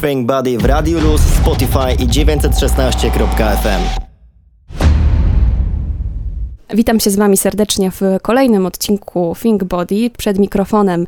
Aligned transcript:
Think 0.00 0.26
Body 0.26 0.56
w 0.56 0.66
Radio 0.66 1.00
Luz, 1.00 1.20
Spotify 1.20 2.02
i 2.02 2.06
916.fm. 2.06 4.09
Witam 6.74 7.00
się 7.00 7.10
z 7.10 7.16
Wami 7.16 7.36
serdecznie 7.36 7.90
w 7.90 8.02
kolejnym 8.22 8.66
odcinku 8.66 9.36
Think 9.42 9.64
Body. 9.64 10.10
Przed 10.18 10.38
mikrofonem 10.38 11.06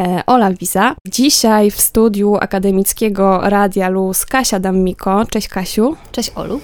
e, 0.00 0.22
Ola 0.26 0.52
Wiza. 0.52 0.96
Dzisiaj 1.08 1.70
w 1.70 1.80
studiu 1.80 2.36
akademickiego 2.40 3.40
Radia 3.42 3.88
Luz 3.88 4.26
Kasia 4.26 4.60
Dammiko. 4.60 5.24
Cześć 5.30 5.48
Kasiu. 5.48 5.96
Cześć 6.12 6.30
Olu. 6.34 6.60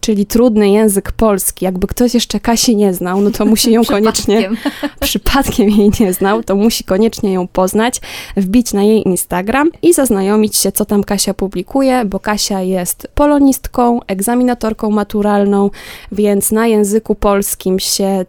Czyli 0.00 0.26
trudny 0.26 0.70
język 0.70 1.12
polski. 1.12 1.64
Jakby 1.64 1.86
ktoś 1.86 2.14
jeszcze 2.14 2.40
Kasi 2.40 2.76
nie 2.76 2.94
znał, 2.94 3.20
no 3.20 3.30
to 3.30 3.44
musi 3.44 3.72
ją 3.72 3.84
koniecznie... 3.94 4.50
przypadkiem 5.00 5.70
jej 5.70 5.90
nie 6.00 6.12
znał, 6.12 6.42
to 6.42 6.56
musi 6.56 6.84
koniecznie 6.84 7.32
ją 7.32 7.48
poznać, 7.48 8.00
wbić 8.36 8.72
na 8.72 8.82
jej 8.82 9.08
Instagram 9.08 9.70
i 9.82 9.92
zaznajomić 9.92 10.56
się, 10.56 10.72
co 10.72 10.84
tam 10.84 11.04
Kasia 11.04 11.34
publikuje, 11.34 12.04
bo 12.04 12.20
Kasia 12.20 12.60
jest 12.60 13.08
polonistką, 13.14 14.00
egzaminatorką 14.06 14.90
maturalną, 14.90 15.70
więc 16.12 16.52
na 16.52 16.66
języku 16.66 17.14
polskim 17.14 17.80
się 17.94 18.24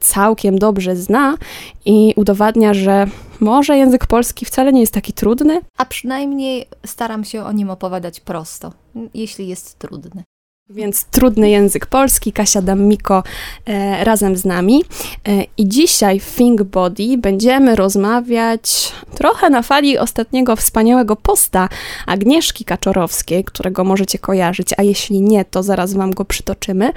całkiem 0.00 0.58
dobrze 0.58 0.96
zna 0.96 1.36
i 1.84 2.12
udowadnia, 2.16 2.74
że 2.74 3.06
może 3.40 3.76
język 3.76 4.06
polski 4.06 4.44
wcale 4.44 4.72
nie 4.72 4.80
jest 4.80 4.94
taki 4.94 5.12
trudny. 5.12 5.60
A 5.76 5.84
przynajmniej 5.84 6.66
staram 6.86 7.24
się 7.24 7.44
o 7.44 7.52
nim 7.52 7.70
opowiadać 7.70 8.20
prosto, 8.20 8.72
jeśli 9.14 9.48
jest 9.48 9.78
trudny. 9.78 10.22
Więc 10.70 11.04
trudny 11.04 11.50
język 11.50 11.86
polski, 11.86 12.32
Kasia 12.32 12.62
Dammiko 12.62 13.22
e, 13.66 14.04
razem 14.04 14.36
z 14.36 14.44
nami. 14.44 14.84
E, 15.28 15.44
I 15.56 15.68
dzisiaj 15.68 16.20
w 16.20 16.34
Think 16.36 16.62
Body 16.62 17.18
będziemy 17.18 17.76
rozmawiać 17.76 18.92
trochę 19.14 19.50
na 19.50 19.62
fali 19.62 19.98
ostatniego 19.98 20.56
wspaniałego 20.56 21.16
posta 21.16 21.68
Agnieszki 22.06 22.64
Kaczorowskiej, 22.64 23.44
którego 23.44 23.84
możecie 23.84 24.18
kojarzyć, 24.18 24.68
a 24.76 24.82
jeśli 24.82 25.20
nie, 25.20 25.44
to 25.44 25.62
zaraz 25.62 25.94
wam 25.94 26.10
go 26.10 26.24
przytoczymy, 26.24 26.92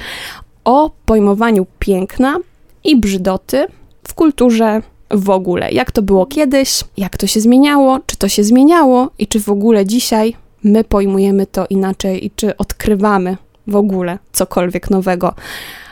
o 0.65 0.91
pojmowaniu 1.05 1.65
piękna 1.79 2.37
i 2.83 2.95
brzydoty 2.95 3.65
w 4.07 4.13
kulturze 4.13 4.81
w 5.11 5.29
ogóle. 5.29 5.71
Jak 5.71 5.91
to 5.91 6.01
było 6.01 6.25
kiedyś, 6.25 6.83
jak 6.97 7.17
to 7.17 7.27
się 7.27 7.41
zmieniało, 7.41 7.99
czy 8.05 8.17
to 8.17 8.29
się 8.29 8.43
zmieniało 8.43 9.09
i 9.19 9.27
czy 9.27 9.39
w 9.39 9.49
ogóle 9.49 9.85
dzisiaj 9.85 10.35
my 10.63 10.83
pojmujemy 10.83 11.47
to 11.47 11.65
inaczej 11.69 12.25
i 12.25 12.31
czy 12.31 12.57
odkrywamy 12.57 13.37
w 13.67 13.75
ogóle 13.75 14.19
cokolwiek 14.31 14.89
nowego 14.89 15.33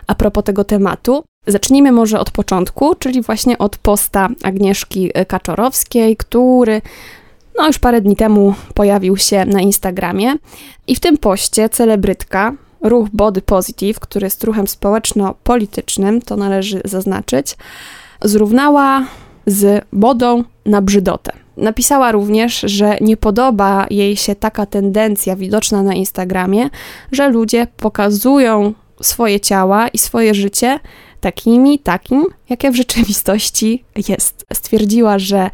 a 0.07 0.15
propos 0.15 0.43
tego 0.43 0.63
tematu. 0.63 1.23
Zacznijmy 1.47 1.91
może 1.91 2.19
od 2.19 2.31
początku, 2.31 2.95
czyli 2.95 3.21
właśnie 3.21 3.57
od 3.57 3.77
posta 3.77 4.29
Agnieszki 4.43 5.11
Kaczorowskiej, 5.27 6.17
który 6.17 6.81
no 7.57 7.67
już 7.67 7.79
parę 7.79 8.01
dni 8.01 8.15
temu 8.15 8.53
pojawił 8.73 9.17
się 9.17 9.45
na 9.45 9.61
Instagramie 9.61 10.33
i 10.87 10.95
w 10.95 10.99
tym 10.99 11.17
poście 11.17 11.69
celebrytka 11.69 12.53
ruch 12.81 13.09
Body 13.13 13.41
Positive, 13.41 13.99
który 13.99 14.25
jest 14.25 14.43
ruchem 14.43 14.67
społeczno-politycznym, 14.67 16.21
to 16.21 16.37
należy 16.37 16.81
zaznaczyć, 16.85 17.57
zrównała 18.21 19.05
z 19.45 19.85
modą 19.91 20.43
na 20.65 20.81
brzydotę. 20.81 21.31
Napisała 21.57 22.11
również, 22.11 22.59
że 22.59 22.97
nie 23.01 23.17
podoba 23.17 23.85
jej 23.89 24.17
się 24.17 24.35
taka 24.35 24.65
tendencja 24.65 25.35
widoczna 25.35 25.83
na 25.83 25.93
Instagramie, 25.93 26.69
że 27.11 27.29
ludzie 27.29 27.67
pokazują 27.77 28.73
swoje 29.01 29.39
ciała 29.39 29.87
i 29.87 29.97
swoje 29.97 30.33
życie 30.33 30.79
takimi, 31.21 31.79
takim, 31.79 32.25
jakie 32.49 32.71
w 32.71 32.75
rzeczywistości 32.75 33.83
jest. 34.07 34.45
Stwierdziła, 34.53 35.19
że 35.19 35.49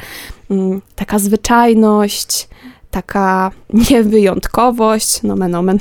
mm, 0.52 0.82
taka 0.96 1.20
zwyczajność, 1.20 2.48
taka 2.92 3.52
niewyjątkowość, 3.90 5.24
no 5.24 5.36
men, 5.36 5.56
omen, 5.56 5.80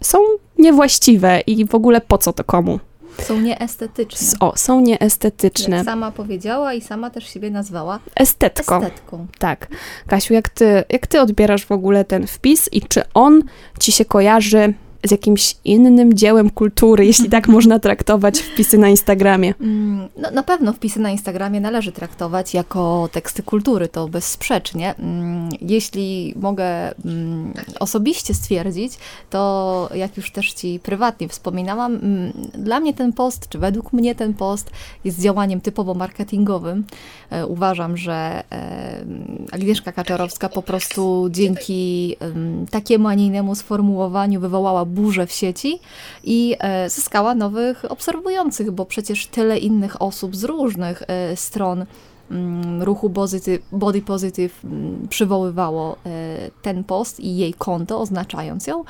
są 0.00 0.18
niewłaściwe 0.58 1.40
i 1.40 1.66
w 1.66 1.74
ogóle 1.74 2.00
po 2.00 2.18
co 2.18 2.32
to 2.32 2.44
komu. 2.44 2.80
Są 3.22 3.40
nieestetyczne. 3.40 4.38
O, 4.40 4.52
są 4.56 4.80
nieestetyczne. 4.80 5.76
Jak 5.76 5.84
sama 5.84 6.10
powiedziała 6.10 6.74
i 6.74 6.80
sama 6.80 7.10
też 7.10 7.28
siebie 7.28 7.50
nazwała 7.50 7.98
estetką. 8.14 8.76
estetką. 8.76 9.26
Tak. 9.38 9.66
Kasiu, 10.06 10.34
jak 10.34 10.48
ty, 10.48 10.84
jak 10.90 11.06
ty 11.06 11.20
odbierasz 11.20 11.66
w 11.66 11.72
ogóle 11.72 12.04
ten 12.04 12.26
wpis 12.26 12.68
i 12.72 12.82
czy 12.82 13.02
on 13.14 13.42
ci 13.80 13.92
się 13.92 14.04
kojarzy 14.04 14.74
z 15.06 15.10
jakimś 15.10 15.56
innym 15.64 16.14
dziełem 16.14 16.50
kultury, 16.50 17.06
jeśli 17.06 17.30
tak 17.30 17.48
można 17.56 17.78
traktować 17.78 18.38
wpisy 18.38 18.78
na 18.78 18.88
Instagramie? 18.88 19.54
Mm, 19.60 20.08
no, 20.16 20.30
na 20.30 20.42
pewno 20.42 20.72
wpisy 20.72 21.00
na 21.00 21.10
Instagramie 21.10 21.60
należy 21.60 21.92
traktować 21.92 22.54
jako 22.54 23.08
teksty 23.12 23.42
kultury, 23.42 23.88
to 23.88 24.08
bezsprzecznie. 24.08 24.94
Mm, 24.94 25.48
jeśli 25.60 26.34
mogę 26.36 26.94
mm, 27.04 27.52
osobiście 27.80 28.34
stwierdzić, 28.34 28.92
to 29.30 29.90
jak 29.94 30.16
już 30.16 30.30
też 30.30 30.52
Ci 30.52 30.80
prywatnie 30.82 31.28
wspominałam, 31.28 31.98
dla 32.54 32.80
mnie 32.80 32.94
ten 32.94 33.12
post, 33.12 33.48
czy 33.48 33.58
według 33.58 33.92
mnie 33.92 34.14
ten 34.14 34.34
post 34.34 34.70
jest 35.04 35.20
działaniem 35.20 35.60
typowo 35.60 35.94
marketingowym. 35.94 36.84
E, 37.30 37.46
uważam, 37.46 37.96
że 37.96 38.42
e, 38.52 39.04
Agnieszka 39.52 39.92
Kaczorowska 39.92 40.48
po 40.48 40.62
prostu 40.62 41.28
dzięki 41.30 42.16
takiemu, 42.70 43.08
a 43.08 43.14
nie 43.14 43.26
innemu 43.26 43.54
sformułowaniu 43.54 44.40
wywołała 44.40 44.84
burzę 44.96 45.26
w 45.26 45.32
sieci 45.32 45.78
i 46.24 46.56
e, 46.58 46.90
zyskała 46.90 47.34
nowych 47.34 47.84
obserwujących, 47.88 48.70
bo 48.70 48.84
przecież 48.84 49.26
tyle 49.26 49.58
innych 49.58 50.02
osób 50.02 50.36
z 50.36 50.44
różnych 50.44 51.02
e, 51.06 51.36
stron 51.36 51.86
mm, 52.30 52.82
ruchu 52.82 53.10
Body 53.72 54.02
Positive 54.02 54.64
mm, 54.64 55.08
przywoływało 55.08 55.96
e, 56.06 56.50
ten 56.62 56.84
post 56.84 57.20
i 57.20 57.36
jej 57.36 57.54
konto, 57.54 58.00
oznaczając 58.00 58.66
ją. 58.66 58.84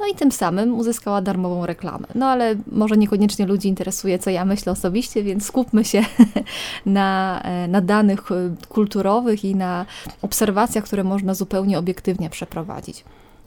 No 0.00 0.06
i 0.06 0.14
tym 0.14 0.32
samym 0.32 0.74
uzyskała 0.74 1.22
darmową 1.22 1.66
reklamę. 1.66 2.06
No 2.14 2.26
ale 2.26 2.54
może 2.72 2.96
niekoniecznie 2.96 3.46
ludzi 3.46 3.68
interesuje, 3.68 4.18
co 4.18 4.30
ja 4.30 4.44
myślę 4.44 4.72
osobiście, 4.72 5.22
więc 5.22 5.46
skupmy 5.46 5.84
się 5.84 6.04
na, 6.86 7.42
na 7.68 7.80
danych 7.80 8.20
kulturowych 8.68 9.44
i 9.44 9.54
na 9.54 9.86
obserwacjach, 10.22 10.84
które 10.84 11.04
można 11.04 11.34
zupełnie 11.34 11.78
obiektywnie 11.78 12.30
przeprowadzić. 12.30 13.04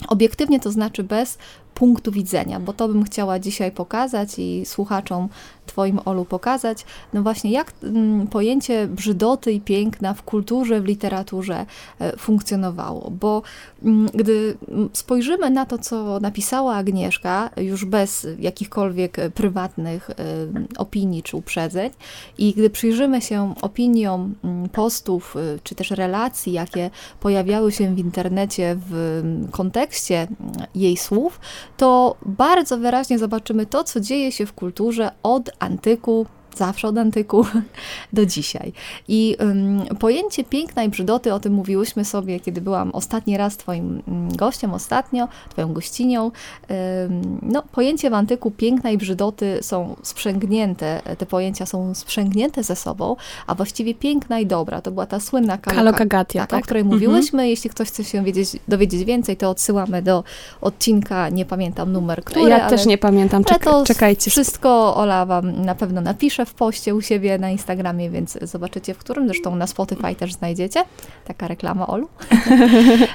Obiektywnie 0.08 0.60
to 0.60 0.72
znaczy 0.72 1.04
bez 1.04 1.38
punktu 1.74 2.12
widzenia, 2.12 2.60
bo 2.60 2.74
to 2.74 2.88
bym 2.88 3.04
chciała 3.04 3.40
dzisiaj 3.40 3.72
pokazać 3.72 4.40
i 4.40 4.66
słuchaczom 4.66 5.30
Twoim, 5.66 6.00
Olu, 6.06 6.26
pokazać, 6.26 6.86
no 7.14 7.24
właśnie 7.24 7.52
jak 7.52 7.74
mm, 7.84 8.28
pojęcie 8.28 8.88
brzydoty 8.88 9.52
i 9.52 9.62
piękna 9.62 10.14
w 10.14 10.24
kulturze, 10.24 10.82
w 10.82 10.86
literaturze 10.86 11.66
e, 12.00 12.18
funkcjonowało, 12.18 13.12
bo 13.12 13.42
mm, 13.84 14.10
gdy 14.14 14.58
mm, 14.68 14.90
spojrzymy 14.94 15.50
na 15.50 15.66
to, 15.66 15.78
co 15.78 16.20
napisała 16.20 16.76
Agnieszka, 16.76 17.50
już 17.58 17.86
bez 17.86 18.28
jakichkolwiek 18.40 19.18
prywatnych 19.34 20.10
e, 20.10 20.16
opinii 20.78 21.24
czy 21.24 21.38
uprzedzeń 21.38 21.90
i 22.38 22.54
gdy 22.54 22.70
przyjrzymy 22.70 23.22
się 23.22 23.54
opiniom 23.62 24.36
postów 24.72 25.36
e, 25.36 25.60
czy 25.64 25.76
też 25.76 25.92
relacji, 25.92 26.54
jakie 26.54 26.90
pojawiały 27.20 27.72
się 27.72 27.96
w 27.96 28.00
internecie 28.00 28.78
w 28.90 29.22
kontekście 29.52 30.28
jej 30.76 30.98
słów, 30.98 31.40
to 31.78 32.16
bardzo 32.26 32.78
wyraźnie 32.78 33.20
zobaczymy 33.20 33.66
to, 33.66 33.84
co 33.84 34.00
dzieje 34.00 34.32
się 34.32 34.46
w 34.46 34.54
kulturze 34.54 35.12
od 35.24 35.50
antyku 35.60 36.26
zawsze 36.56 36.88
od 36.88 36.98
antyku 36.98 37.46
do 38.14 38.26
dzisiaj. 38.26 38.74
I 39.08 39.38
pojęcie 40.00 40.44
piękna 40.44 40.84
i 40.84 40.90
brzydoty, 40.90 41.34
o 41.34 41.40
tym 41.40 41.54
mówiłyśmy 41.54 42.06
sobie, 42.06 42.40
kiedy 42.40 42.62
byłam 42.62 42.92
ostatni 42.92 43.38
raz 43.38 43.58
Twoim 43.58 44.02
mm, 44.08 44.36
gościem, 44.36 44.74
ostatnio, 44.74 45.28
Twoją 45.50 45.74
gościnią. 45.74 46.32
No, 47.42 47.64
pojęcie 47.72 48.10
w 48.10 48.14
antyku 48.14 48.52
piękna 48.52 48.90
i 48.90 48.98
brzydoty 48.98 49.60
są 49.62 49.96
sprzęgnięte, 50.04 51.02
te 51.18 51.26
pojęcia 51.26 51.66
są 51.66 51.96
sprzęgnięte 51.96 52.64
ze 52.64 52.76
sobą, 52.76 53.16
a 53.48 53.56
właściwie 53.56 53.96
piękna 53.96 54.40
i 54.40 54.46
dobra, 54.46 54.82
to 54.82 54.92
była 54.92 55.06
ta 55.06 55.20
słynna 55.20 55.58
kalokagatia, 55.58 56.40
tak, 56.40 56.50
tak? 56.50 56.60
o 56.60 56.64
której 56.64 56.82
mhm. 56.82 57.00
mówiłyśmy. 57.00 57.50
Jeśli 57.50 57.70
ktoś 57.70 57.88
chce 57.88 58.04
się 58.04 58.24
wiedzieć, 58.24 58.50
dowiedzieć 58.68 59.04
więcej, 59.04 59.38
to 59.38 59.50
odsyłamy 59.50 60.02
do 60.02 60.24
odcinka, 60.62 61.30
nie 61.30 61.46
pamiętam 61.46 61.92
numer, 61.92 62.24
który, 62.24 62.50
Ja 62.50 62.62
ale, 62.62 62.70
też 62.70 62.86
nie 62.86 62.98
pamiętam, 62.98 63.44
Czek 63.44 63.66
czekajcie. 63.86 64.32
Wszystko 64.32 64.96
Ola 64.96 65.26
Wam 65.26 65.62
na 65.62 65.76
pewno 65.76 66.02
napisze 66.02 66.41
w 66.46 66.54
poście 66.54 66.96
u 66.96 67.02
siebie 67.02 67.38
na 67.38 67.50
Instagramie, 67.50 68.10
więc 68.10 68.38
zobaczycie 68.42 68.94
w 68.94 68.98
którym. 68.98 69.28
Zresztą 69.28 69.56
na 69.56 69.68
Spotify 69.68 70.16
też 70.16 70.34
znajdziecie. 70.34 70.84
Taka 71.26 71.48
reklama 71.48 71.88
Olu. 71.88 72.08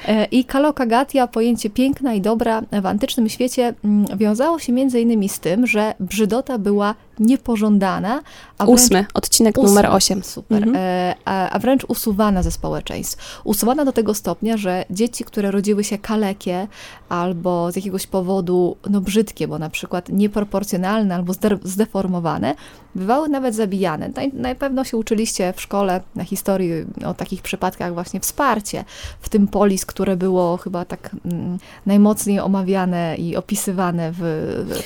E, 0.07 0.25
I 0.25 0.45
kalokagatia, 0.45 1.27
pojęcie 1.27 1.69
piękna 1.69 2.13
i 2.13 2.21
dobra 2.21 2.61
w 2.81 2.85
antycznym 2.85 3.29
świecie 3.29 3.73
mm, 3.85 4.17
wiązało 4.17 4.59
się 4.59 4.73
między 4.73 5.01
innymi 5.01 5.29
z 5.29 5.39
tym, 5.39 5.67
że 5.67 5.93
brzydota 5.99 6.57
była 6.57 6.95
niepożądana, 7.19 8.21
a 8.57 8.65
wręcz 8.65 8.81
Ósmy, 8.81 9.05
odcinek 9.13 9.57
Ósmy. 9.57 9.69
numer 9.69 9.85
8. 9.85 10.23
Super. 10.23 10.63
Mhm. 10.63 10.75
E, 10.75 11.15
a, 11.25 11.49
a 11.49 11.59
wręcz 11.59 11.85
usuwana 11.87 12.43
ze 12.43 12.51
społeczeństw. 12.51 13.41
Usuwana 13.43 13.85
do 13.85 13.91
tego 13.91 14.13
stopnia, 14.13 14.57
że 14.57 14.85
dzieci, 14.89 15.23
które 15.23 15.51
rodziły 15.51 15.83
się 15.83 15.97
kalekie 15.97 16.67
albo 17.09 17.71
z 17.71 17.75
jakiegoś 17.75 18.07
powodu 18.07 18.77
no, 18.89 19.01
brzydkie, 19.01 19.47
bo 19.47 19.59
na 19.59 19.69
przykład 19.69 20.09
nieproporcjonalne 20.09 21.15
albo 21.15 21.33
zde- 21.33 21.59
zdeformowane, 21.63 22.55
bywały 22.95 23.29
nawet 23.29 23.55
zabijane. 23.55 24.09
Naj, 24.15 24.31
na 24.33 24.55
pewno 24.55 24.83
się 24.83 24.97
uczyliście 24.97 25.53
w 25.53 25.61
szkole 25.61 26.01
na 26.15 26.23
historii 26.23 26.71
o 27.05 27.13
takich 27.13 27.41
przypadkach 27.41 27.93
właśnie 27.93 28.19
wsparcie, 28.19 28.85
w 29.21 29.29
tym 29.29 29.47
polis, 29.47 29.85
które 29.85 30.17
było 30.17 30.57
chyba 30.57 30.85
tak 30.85 31.15
mm, 31.25 31.57
najmocniej 31.85 32.39
omawiane 32.39 33.15
i 33.15 33.35
opisywane 33.35 34.11
w, 34.11 34.17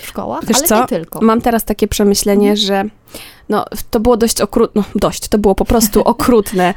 w 0.01 0.07
szkołach, 0.07 0.45
Wiesz 0.45 0.57
ale 0.57 0.67
co? 0.67 0.81
nie 0.81 0.87
tylko. 0.87 1.21
Mam 1.21 1.41
teraz 1.41 1.65
takie 1.65 1.87
przemyślenie, 2.21 2.57
że 2.57 2.83
no, 3.49 3.65
to 3.91 3.99
było 3.99 4.17
dość 4.17 4.41
okrutne, 4.41 4.81
no 4.81 4.99
dość, 4.99 5.27
to 5.27 5.37
było 5.37 5.55
po 5.55 5.65
prostu 5.65 6.01
okrutne, 6.13 6.73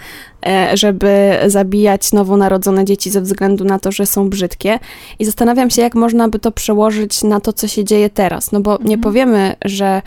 e, 0.47 0.77
żeby 0.77 1.39
zabijać 1.47 2.13
nowonarodzone 2.13 2.85
dzieci 2.85 3.11
ze 3.11 3.21
względu 3.21 3.65
na 3.65 3.79
to, 3.79 3.93
że 3.93 4.07
są 4.07 4.31
brzydkie. 4.31 4.79
I 5.19 5.25
zastanawiam 5.25 5.71
się, 5.71 5.83
jak 5.83 5.95
można 5.95 6.29
by 6.29 6.39
to 6.39 6.53
przełożyć 6.53 7.23
na 7.23 7.41
to, 7.41 7.53
co 7.53 7.69
się 7.69 7.85
dzieje 7.85 8.11
teraz. 8.11 8.53
No 8.53 8.61
bo 8.61 8.71
nie 8.73 8.79
Mhm. 8.95 9.01
powiemy, 9.01 9.57
że 9.65 10.03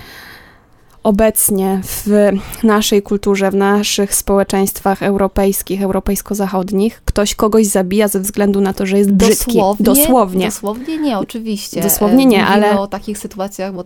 obecnie 1.08 1.82
w 1.84 2.32
naszej 2.64 3.02
kulturze, 3.02 3.52
w 3.52 3.56
naszych 3.56 4.16
społeczeństwach 4.16 5.04
europejskich, 5.04 5.82
europejsko-zachodnich, 5.82 7.02
ktoś 7.06 7.36
kogoś 7.36 7.66
zabija 7.66 8.08
ze 8.08 8.20
względu 8.20 8.62
na 8.62 8.74
to, 8.74 8.86
że 8.86 8.98
jest 8.98 9.12
brzydki. 9.12 9.46
Dosłownie, 9.46 9.86
Dosłownie. 9.86 10.46
Dosłownie 10.46 10.98
nie, 10.98 11.18
oczywiście. 11.18 11.82
Dosłownie 11.82 12.26
nie, 12.26 12.38
E, 12.38 12.50
Mówimy 12.50 12.68
ale- 12.68 12.80
o 12.80 12.88
takich 12.88 13.18
sytuacjach, 13.18 13.74
bo 13.74 13.84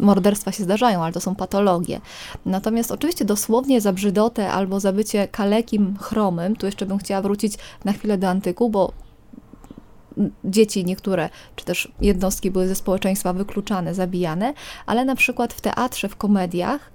morderstwa 0.00 0.52
się 0.52 0.62
zdarzają, 0.64 1.02
ale 1.04 1.12
to 1.12 1.20
są 1.20 1.34
patologie. 1.34 2.00
Natomiast 2.46 2.92
oczywiście 2.92 3.24
dosłownie 3.24 3.80
za 3.80 3.92
brzydotę 3.92 4.50
albo 4.52 4.80
za 4.80 4.92
bycie 4.92 5.28
kalekim, 5.28 5.96
chromym, 6.00 6.56
tu 6.56 6.66
jeszcze 6.66 6.86
bym 6.86 6.98
chciała 6.98 7.22
wrócić 7.22 7.54
na 7.84 7.92
chwilę 7.92 8.18
do 8.18 8.28
antyku, 8.28 8.70
bo 8.70 8.92
dzieci 10.44 10.84
niektóre, 10.84 11.30
czy 11.56 11.64
też 11.64 11.92
jednostki 12.00 12.50
były 12.50 12.68
ze 12.68 12.74
społeczeństwa 12.74 13.32
wykluczane, 13.32 13.94
zabijane, 13.94 14.54
ale 14.86 15.04
na 15.04 15.16
przykład 15.16 15.52
w 15.52 15.60
teatrze, 15.60 16.08
w 16.08 16.16
komediach, 16.16 16.92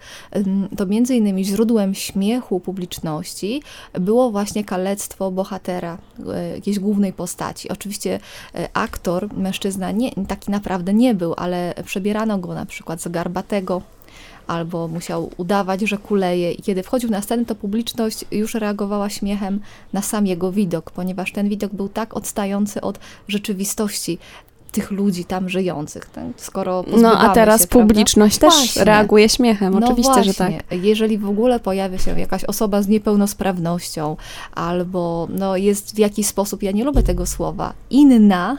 to 0.77 0.85
między 0.85 1.15
innymi 1.15 1.45
źródłem 1.45 1.95
śmiechu 1.95 2.59
publiczności 2.59 3.63
było 3.93 4.31
właśnie 4.31 4.63
kalectwo 4.63 5.31
bohatera, 5.31 5.97
e, 6.33 6.55
jakiejś 6.55 6.79
głównej 6.79 7.13
postaci. 7.13 7.69
Oczywiście 7.69 8.19
e, 8.55 8.69
aktor, 8.73 9.33
mężczyzna, 9.33 9.91
nie, 9.91 10.11
taki 10.27 10.51
naprawdę 10.51 10.93
nie 10.93 11.15
był, 11.15 11.33
ale 11.37 11.73
przebierano 11.85 12.37
go 12.37 12.53
na 12.53 12.65
przykład 12.65 13.01
za 13.01 13.09
garbatego, 13.09 13.81
albo 14.47 14.87
musiał 14.87 15.29
udawać, 15.37 15.81
że 15.81 15.97
kuleje. 15.97 16.51
I 16.51 16.61
kiedy 16.61 16.83
wchodził 16.83 17.09
na 17.09 17.21
scenę, 17.21 17.45
to 17.45 17.55
publiczność 17.55 18.25
już 18.31 18.53
reagowała 18.53 19.09
śmiechem 19.09 19.59
na 19.93 20.01
sam 20.01 20.27
jego 20.27 20.51
widok, 20.51 20.91
ponieważ 20.91 21.31
ten 21.31 21.49
widok 21.49 21.73
był 21.73 21.89
tak 21.89 22.17
odstający 22.17 22.81
od 22.81 22.99
rzeczywistości 23.27 24.17
tych 24.71 24.91
ludzi 24.91 25.25
tam 25.25 25.49
żyjących. 25.49 26.09
Skoro 26.37 26.83
No 27.01 27.19
a 27.19 27.29
teraz 27.29 27.61
się, 27.61 27.67
prawda? 27.67 27.87
publiczność 27.87 28.37
też 28.37 28.53
Właśnie. 28.53 28.83
reaguje 28.83 29.29
śmiechem, 29.29 29.73
No 29.79 29.87
oczywiście, 29.87 30.13
właśnie. 30.13 30.23
że 30.23 30.33
tak. 30.33 30.51
Jeżeli 30.71 31.17
w 31.17 31.29
ogóle 31.29 31.59
pojawia 31.59 31.97
się 31.97 32.19
jakaś 32.19 32.43
osoba 32.43 32.81
z 32.81 32.87
niepełnosprawnością, 32.87 34.17
albo 34.55 35.27
no, 35.29 35.57
jest 35.57 35.95
w 35.95 35.97
jakiś 35.97 36.27
sposób, 36.27 36.63
ja 36.63 36.71
nie 36.71 36.83
lubię 36.83 37.03
tego 37.03 37.25
słowa, 37.25 37.73
inna, 37.89 38.57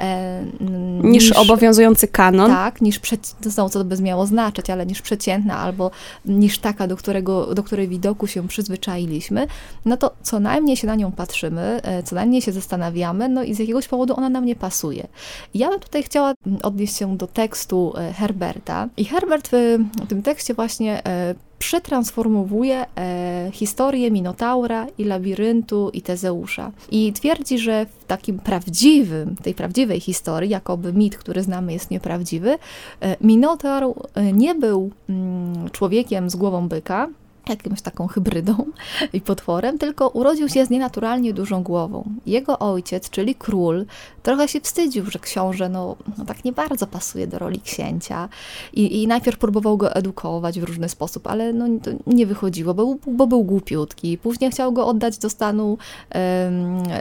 e, 0.00 0.38
n- 0.60 1.00
Niż, 1.10 1.32
obowiązujący 1.32 2.08
kanon. 2.08 2.50
tak, 2.50 2.80
niż 2.80 3.00
przeci- 3.00 3.34
to 3.42 3.50
znowu 3.50 3.70
co 3.70 3.78
to 3.78 3.84
by 3.84 4.02
miało 4.02 4.26
znaczyć, 4.26 4.70
ale 4.70 4.86
niż 4.86 5.02
przeciętna 5.02 5.58
albo 5.58 5.90
niż 6.24 6.58
taka, 6.58 6.86
do, 6.86 6.96
którego, 6.96 7.54
do 7.54 7.62
której 7.62 7.88
widoku 7.88 8.26
się 8.26 8.48
przyzwyczailiśmy, 8.48 9.46
no 9.84 9.96
to 9.96 10.10
co 10.22 10.40
najmniej 10.40 10.76
się 10.76 10.86
na 10.86 10.94
nią 10.94 11.12
patrzymy, 11.12 11.80
e, 11.82 12.02
co 12.02 12.14
najmniej 12.14 12.42
się 12.42 12.52
zastanawiamy, 12.52 13.28
no 13.28 13.42
i 13.42 13.54
z 13.54 13.58
jakiegoś 13.58 13.88
powodu 13.88 14.14
ona 14.16 14.28
nam 14.28 14.44
nie 14.44 14.56
pasuje. 14.56 15.06
Ja 15.54 15.68
bym 15.70 15.80
tutaj 15.80 16.02
chciała 16.02 16.34
odnieść 16.62 16.96
się 16.96 17.16
do 17.16 17.26
tekstu 17.26 17.92
e, 17.96 18.12
Herberta 18.12 18.88
i 18.96 19.04
Herbert 19.04 19.48
w 19.48 20.06
tym 20.08 20.22
tekście 20.22 20.54
właśnie 20.54 21.02
przetransformowuje 21.58 22.86
e, 22.96 23.50
historię 23.52 24.10
Minotaura 24.10 24.86
i 24.98 25.04
labiryntu 25.04 25.90
i 25.92 26.02
Tezeusza. 26.02 26.72
I 26.90 27.12
twierdzi, 27.12 27.58
że 27.58 27.86
w 28.00 28.04
takim 28.04 28.38
prawdziwym, 28.38 29.36
tej 29.36 29.54
prawdziwej 29.54 30.00
historii, 30.00 30.50
jakoby 30.50 30.92
mit, 30.92 31.16
który 31.16 31.42
znamy 31.42 31.72
jest 31.72 31.90
nieprawdziwy, 31.90 32.58
e, 33.00 33.16
Minotaur 33.20 33.94
e, 34.14 34.32
nie 34.32 34.54
był 34.54 34.90
mm, 35.08 35.70
człowiekiem 35.70 36.30
z 36.30 36.36
głową 36.36 36.68
byka, 36.68 37.08
jakąś 37.48 37.82
taką 37.82 38.06
hybrydą 38.06 38.64
i 39.12 39.20
potworem, 39.20 39.78
tylko 39.78 40.08
urodził 40.08 40.48
się 40.48 40.66
z 40.66 40.70
nienaturalnie 40.70 41.32
dużą 41.32 41.62
głową. 41.62 42.04
Jego 42.26 42.58
ojciec, 42.58 43.10
czyli 43.10 43.34
król, 43.34 43.86
trochę 44.22 44.48
się 44.48 44.60
wstydził, 44.60 45.10
że 45.10 45.18
książę 45.18 45.68
no, 45.68 45.96
no 46.18 46.24
tak 46.24 46.44
nie 46.44 46.52
bardzo 46.52 46.86
pasuje 46.86 47.26
do 47.26 47.38
roli 47.38 47.60
księcia 47.60 48.28
i, 48.72 49.02
i 49.02 49.06
najpierw 49.06 49.38
próbował 49.38 49.76
go 49.76 49.94
edukować 49.94 50.60
w 50.60 50.64
różny 50.64 50.88
sposób, 50.88 51.26
ale 51.26 51.52
no, 51.52 51.66
to 51.82 51.90
nie 52.06 52.26
wychodziło, 52.26 52.74
bo, 52.74 52.96
bo 53.06 53.26
był 53.26 53.44
głupiutki. 53.44 54.18
Później 54.18 54.50
chciał 54.50 54.72
go 54.72 54.86
oddać 54.86 55.18
do 55.18 55.30
stanu 55.30 55.78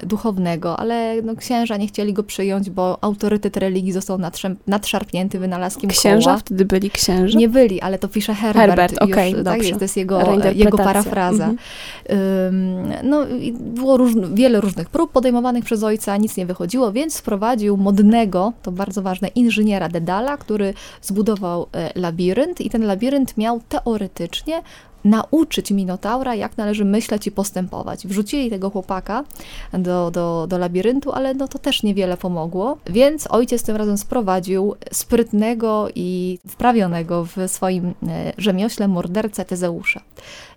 duchownego, 0.03 0.79
ale 0.79 1.21
no, 1.21 1.35
księża 1.35 1.77
nie 1.77 1.87
chcieli 1.87 2.13
go 2.13 2.23
przyjąć, 2.23 2.69
bo 2.69 2.97
autorytet 3.01 3.57
religii 3.57 3.91
został 3.91 4.19
nadszarpnięty 4.67 5.39
wynalazkiem 5.39 5.89
Księża 5.89 6.29
koła. 6.29 6.37
wtedy 6.37 6.65
byli 6.65 6.89
księży. 6.89 7.37
Nie 7.37 7.49
byli, 7.49 7.81
ale 7.81 7.99
to 7.99 8.07
pisze 8.07 8.33
Herbert. 8.33 8.67
Herbert, 8.67 8.97
okej, 9.01 9.33
tak, 9.33 9.43
dobrze. 9.43 9.67
jest, 9.67 9.79
to 9.79 9.85
jest 9.85 9.97
jego. 9.97 10.32
Jego 10.55 10.77
parafraza. 10.77 11.45
Mhm. 11.45 13.09
No, 13.09 13.27
i 13.27 13.53
było 13.53 13.97
różn- 13.97 14.35
wiele 14.35 14.61
różnych 14.61 14.89
prób 14.89 15.11
podejmowanych 15.11 15.65
przez 15.65 15.83
ojca, 15.83 16.17
nic 16.17 16.37
nie 16.37 16.45
wychodziło, 16.45 16.91
więc 16.91 17.17
wprowadził 17.17 17.77
modnego, 17.77 18.53
to 18.61 18.71
bardzo 18.71 19.01
ważne, 19.01 19.27
inżyniera 19.27 19.89
Dedala, 19.89 20.37
który 20.37 20.73
zbudował 21.01 21.67
e, 21.73 21.99
labirynt 21.99 22.61
i 22.61 22.69
ten 22.69 22.85
labirynt 22.85 23.37
miał 23.37 23.61
teoretycznie 23.69 24.61
nauczyć 25.05 25.71
Minotaura, 25.71 26.35
jak 26.35 26.57
należy 26.57 26.85
myśleć 26.85 27.27
i 27.27 27.31
postępować. 27.31 28.07
Wrzucili 28.07 28.49
tego 28.49 28.69
chłopaka 28.69 29.23
do, 29.73 30.11
do, 30.11 30.47
do 30.47 30.57
labiryntu, 30.57 31.11
ale 31.11 31.33
no 31.33 31.47
to 31.47 31.59
też 31.59 31.83
niewiele 31.83 32.17
pomogło, 32.17 32.77
więc 32.85 33.27
ojciec 33.31 33.63
tym 33.63 33.75
razem 33.75 33.97
sprowadził 33.97 34.75
sprytnego 34.91 35.87
i 35.95 36.39
wprawionego 36.47 37.25
w 37.25 37.37
swoim 37.47 37.93
e, 38.07 38.33
rzemiośle 38.37 38.87
mordercę 38.87 39.45
Tezeusza. 39.45 40.01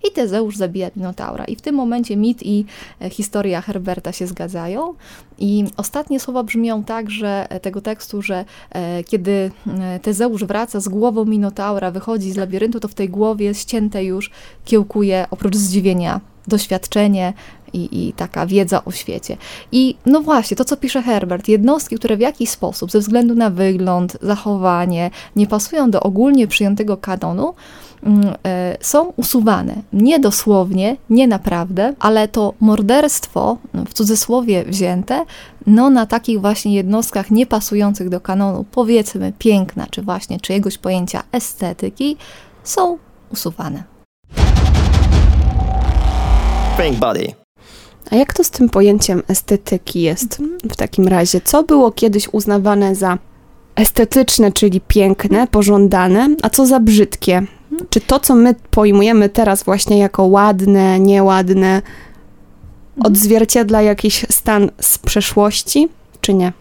I 0.09 0.13
Tezeusz 0.13 0.57
zabija 0.57 0.91
Minotaura. 0.97 1.45
I 1.45 1.57
w 1.57 1.61
tym 1.61 1.75
momencie 1.75 2.17
mit 2.17 2.43
i 2.43 2.65
e, 3.01 3.11
historia 3.11 3.61
Herberta 3.61 4.13
się 4.13 4.27
zgadzają. 4.27 4.95
I 5.39 5.65
ostatnie 5.77 6.21
słowa 6.21 6.43
brzmią 6.43 6.85
tak, 6.85 7.11
że 7.11 7.47
e, 7.51 7.61
tego 7.61 7.81
tekstu, 7.81 8.23
że 8.23 8.45
e, 8.71 9.05
kiedy 9.05 9.51
e, 9.81 10.01
Tezeusz 10.01 10.45
wraca 10.45 10.81
z 10.81 10.89
głową 10.89 11.25
Minotaura, 11.25 11.91
wychodzi 11.91 12.33
z 12.33 12.37
labiryntu, 12.37 12.81
to 12.81 12.89
w 12.89 12.95
tej 12.95 13.09
głowie 13.09 13.55
ścięte 13.55 14.05
już 14.05 14.31
kiełkuje 14.65 15.27
oprócz 15.31 15.57
zdziwienia 15.57 16.21
doświadczenie 16.47 17.33
i, 17.73 18.09
i 18.09 18.13
taka 18.13 18.47
wiedza 18.47 18.85
o 18.85 18.93
świecie. 18.93 19.37
I 19.73 19.97
no 20.07 20.21
właśnie, 20.21 20.57
to 20.57 20.65
co 20.65 20.77
pisze 20.77 21.03
Herbert, 21.03 21.49
jednostki, 21.49 21.97
które 21.97 22.17
w 22.17 22.21
jakiś 22.21 22.51
sposób, 22.51 22.91
ze 22.91 23.01
względu 23.01 23.35
na 23.35 23.51
wygląd, 23.51 24.17
zachowanie, 24.23 25.11
nie 25.37 25.47
pasują 25.47 25.91
do 25.91 26.01
ogólnie 26.01 26.47
przyjętego 26.47 26.97
kanonu, 26.97 27.55
są 28.81 29.13
usuwane. 29.17 29.75
Nie 29.93 30.21
dosłownie, 30.21 30.97
nie 31.11 31.27
naprawdę, 31.27 31.95
ale 31.99 32.29
to 32.29 32.55
morderstwo, 32.61 33.59
no, 33.75 33.85
w 33.85 33.95
cudzysłowie 33.95 34.65
wzięte, 34.65 35.25
no 35.67 35.91
na 35.91 36.07
takich 36.07 36.41
właśnie 36.41 36.75
jednostkach 36.75 37.31
niepasujących 37.31 38.09
do 38.09 38.21
kanonu, 38.21 38.65
powiedzmy 38.71 39.33
piękna, 39.39 39.87
czy 39.91 40.03
właśnie 40.03 40.41
czyjegoś 40.41 40.79
pojęcia 40.79 41.23
estetyki, 41.33 42.17
są 42.65 42.99
usuwane. 43.33 43.83
Pink 46.83 46.99
Body. 46.99 47.33
A 48.11 48.17
jak 48.17 48.33
to 48.33 48.45
z 48.45 48.51
tym 48.51 48.69
pojęciem 48.69 49.23
estetyki 49.29 50.01
jest 50.01 50.43
w 50.71 50.77
takim 50.77 51.09
razie? 51.09 51.41
Co 51.41 51.63
było 51.63 51.93
kiedyś 51.93 52.29
uznawane 52.33 52.95
za 52.95 53.19
estetyczne, 53.77 54.53
czyli 54.53 54.81
piękne, 54.81 55.47
pożądane, 55.47 56.29
a 56.43 56.51
co 56.51 56.67
za 56.67 56.81
brzydkie? 56.81 57.47
Czy 57.91 58.01
to, 58.01 58.21
co 58.21 58.35
my 58.35 58.55
pojmujemy 58.71 59.29
teraz 59.29 59.63
właśnie 59.63 59.99
jako 59.99 60.25
ładne, 60.25 61.01
nieładne, 61.01 61.83
odzwierciedla 63.05 63.83
jakiś 63.83 64.27
stan 64.31 64.71
z 64.81 64.99
przeszłości, 64.99 65.89
czy 66.21 66.35
nie? 66.35 66.53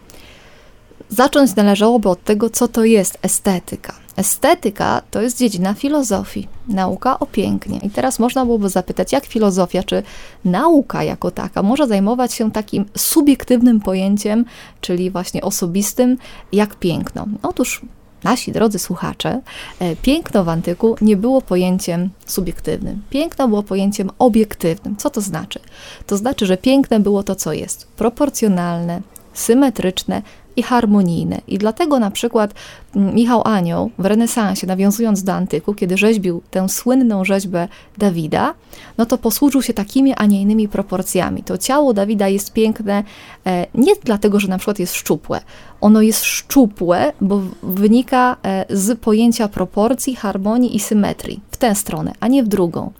Zacząć 1.08 1.56
należałoby 1.56 2.08
od 2.08 2.24
tego, 2.24 2.50
co 2.50 2.68
to 2.68 2.84
jest 2.84 3.18
estetyka. 3.22 3.94
Estetyka 4.16 5.02
to 5.10 5.22
jest 5.22 5.38
dziedzina 5.38 5.74
filozofii, 5.74 6.48
nauka 6.68 7.18
o 7.18 7.26
pięknie. 7.26 7.78
I 7.82 7.90
teraz 7.90 8.18
można 8.18 8.44
byłoby 8.44 8.68
zapytać, 8.68 9.12
jak 9.12 9.26
filozofia, 9.26 9.82
czy 9.82 10.02
nauka 10.44 11.02
jako 11.02 11.30
taka 11.30 11.62
może 11.62 11.86
zajmować 11.86 12.32
się 12.32 12.50
takim 12.50 12.84
subiektywnym 12.96 13.80
pojęciem, 13.80 14.44
czyli 14.80 15.10
właśnie 15.10 15.42
osobistym, 15.42 16.16
jak 16.52 16.74
piękno. 16.74 17.26
Otóż 17.42 17.82
nasi 18.26 18.52
drodzy 18.52 18.78
słuchacze, 18.78 19.40
e, 19.80 19.96
piękno 19.96 20.44
w 20.44 20.48
antyku 20.48 20.96
nie 21.00 21.16
było 21.16 21.42
pojęciem 21.42 22.10
subiektywnym. 22.26 23.02
Piękno 23.10 23.48
było 23.48 23.62
pojęciem 23.62 24.10
obiektywnym. 24.18 24.96
Co 24.96 25.10
to 25.10 25.20
znaczy? 25.20 25.60
To 26.06 26.16
znaczy, 26.16 26.46
że 26.46 26.56
piękne 26.56 27.00
było 27.00 27.22
to, 27.22 27.34
co 27.34 27.52
jest 27.52 27.86
proporcjonalne, 27.86 29.00
symetryczne 29.34 30.22
i 30.56 30.62
harmonijne. 30.62 31.40
I 31.48 31.58
dlatego 31.58 31.98
na 31.98 32.10
przykład 32.10 32.54
Michał 32.96 33.42
Anioł 33.44 33.90
w 33.98 34.04
renesansie, 34.04 34.66
nawiązując 34.66 35.22
do 35.22 35.32
antyku, 35.32 35.74
kiedy 35.74 35.96
rzeźbił 35.96 36.42
tę 36.50 36.68
słynną 36.68 37.24
rzeźbę 37.24 37.68
Dawida, 37.98 38.54
no 38.98 39.06
to 39.06 39.18
posłużył 39.18 39.62
się 39.62 39.74
takimi, 39.74 40.14
a 40.14 40.26
nie 40.26 40.42
innymi 40.42 40.68
proporcjami. 40.68 41.42
To 41.42 41.58
ciało 41.58 41.94
Dawida 41.94 42.28
jest 42.28 42.52
piękne 42.52 43.04
e, 43.46 43.66
nie 43.74 43.92
dlatego, 44.04 44.40
że 44.40 44.48
na 44.48 44.58
przykład 44.58 44.78
jest 44.78 44.94
szczupłe. 44.94 45.40
Ono 45.80 46.02
jest 46.02 46.24
szczupłe, 46.24 47.12
bo 47.20 47.42
wynika 47.62 48.36
e, 48.42 48.64
z 48.70 49.00
pojęcia 49.00 49.48
proporcji, 49.48 50.16
harmonii 50.16 50.76
i 50.76 50.80
symetrii. 50.80 51.40
W 51.50 51.56
tę 51.56 51.74
stronę, 51.74 52.12
a 52.20 52.28
nie 52.28 52.42
w 52.42 52.48
drugą. 52.48 52.92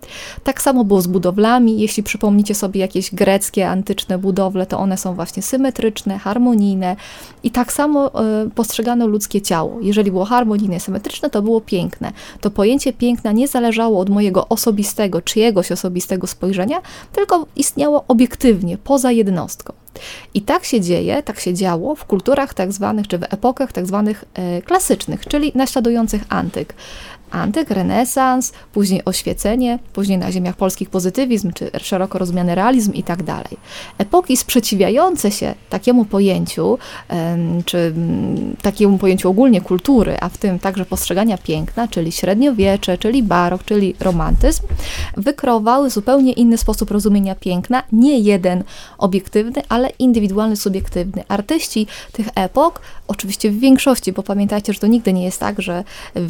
Tak 0.44 0.62
samo 0.62 0.84
było 0.84 1.02
z 1.02 1.06
budowlami. 1.06 1.80
Jeśli 1.80 2.02
przypomnicie 2.02 2.54
sobie 2.54 2.80
jakieś 2.80 3.14
greckie, 3.14 3.68
antyczne 3.68 4.18
budowle, 4.18 4.66
to 4.66 4.78
one 4.78 4.96
są 4.96 5.14
właśnie 5.14 5.42
symetryczne, 5.42 6.18
harmonijne 6.18 6.96
i 7.42 7.50
tak 7.50 7.72
samo 7.72 8.10
y, 8.46 8.50
postrzegano 8.50 9.06
ludzkie 9.06 9.42
ciało. 9.42 9.80
Jeżeli 9.86 10.10
było 10.10 10.24
harmonijne, 10.24 10.80
symetryczne, 10.80 11.30
to 11.30 11.42
było 11.42 11.60
piękne. 11.60 12.12
To 12.40 12.50
pojęcie 12.50 12.92
piękna 12.92 13.32
nie 13.32 13.48
zależało 13.48 14.00
od 14.00 14.10
mojego 14.10 14.48
osobistego, 14.48 15.22
czyjegoś 15.22 15.72
osobistego 15.72 16.26
spojrzenia, 16.26 16.82
tylko 17.12 17.46
istniało 17.56 18.04
obiektywnie, 18.08 18.78
poza 18.78 19.12
jednostką. 19.12 19.72
I 20.34 20.42
tak 20.42 20.64
się 20.64 20.80
dzieje, 20.80 21.22
tak 21.22 21.40
się 21.40 21.54
działo 21.54 21.94
w 21.94 22.04
kulturach 22.04 22.54
tak 22.54 22.72
zwanych, 22.72 23.08
czy 23.08 23.18
w 23.18 23.22
epokach 23.22 23.72
tak 23.72 23.86
zwanych 23.86 24.24
e, 24.34 24.62
klasycznych, 24.62 25.26
czyli 25.26 25.52
naśladujących 25.54 26.22
antyk 26.28 26.74
antyk, 27.30 27.70
renesans, 27.70 28.52
później 28.72 29.04
oświecenie, 29.04 29.78
później 29.92 30.18
na 30.18 30.32
ziemiach 30.32 30.56
polskich 30.56 30.90
pozytywizm, 30.90 31.52
czy 31.52 31.70
szeroko 31.80 32.18
rozumiany 32.18 32.54
realizm 32.54 32.92
i 32.92 33.02
tak 33.02 33.22
dalej. 33.22 33.56
Epoki 33.98 34.36
sprzeciwiające 34.36 35.30
się 35.30 35.54
takiemu 35.70 36.04
pojęciu, 36.04 36.78
czy 37.64 37.94
takiemu 38.62 38.98
pojęciu 38.98 39.30
ogólnie 39.30 39.60
kultury, 39.60 40.16
a 40.20 40.28
w 40.28 40.38
tym 40.38 40.58
także 40.58 40.84
postrzegania 40.84 41.38
piękna, 41.38 41.88
czyli 41.88 42.12
średniowiecze, 42.12 42.98
czyli 42.98 43.22
barok, 43.22 43.64
czyli 43.64 43.94
romantyzm, 44.00 44.62
wykreowały 45.16 45.90
zupełnie 45.90 46.32
inny 46.32 46.58
sposób 46.58 46.90
rozumienia 46.90 47.34
piękna, 47.34 47.82
nie 47.92 48.18
jeden 48.18 48.64
obiektywny, 48.98 49.62
ale 49.68 49.90
indywidualny, 49.98 50.56
subiektywny. 50.56 51.24
Artyści 51.28 51.86
tych 52.12 52.28
epok, 52.34 52.80
oczywiście 53.08 53.50
w 53.50 53.58
większości, 53.58 54.12
bo 54.12 54.22
pamiętajcie, 54.22 54.72
że 54.72 54.78
to 54.78 54.86
nigdy 54.86 55.12
nie 55.12 55.24
jest 55.24 55.40
tak, 55.40 55.62
że 55.62 55.84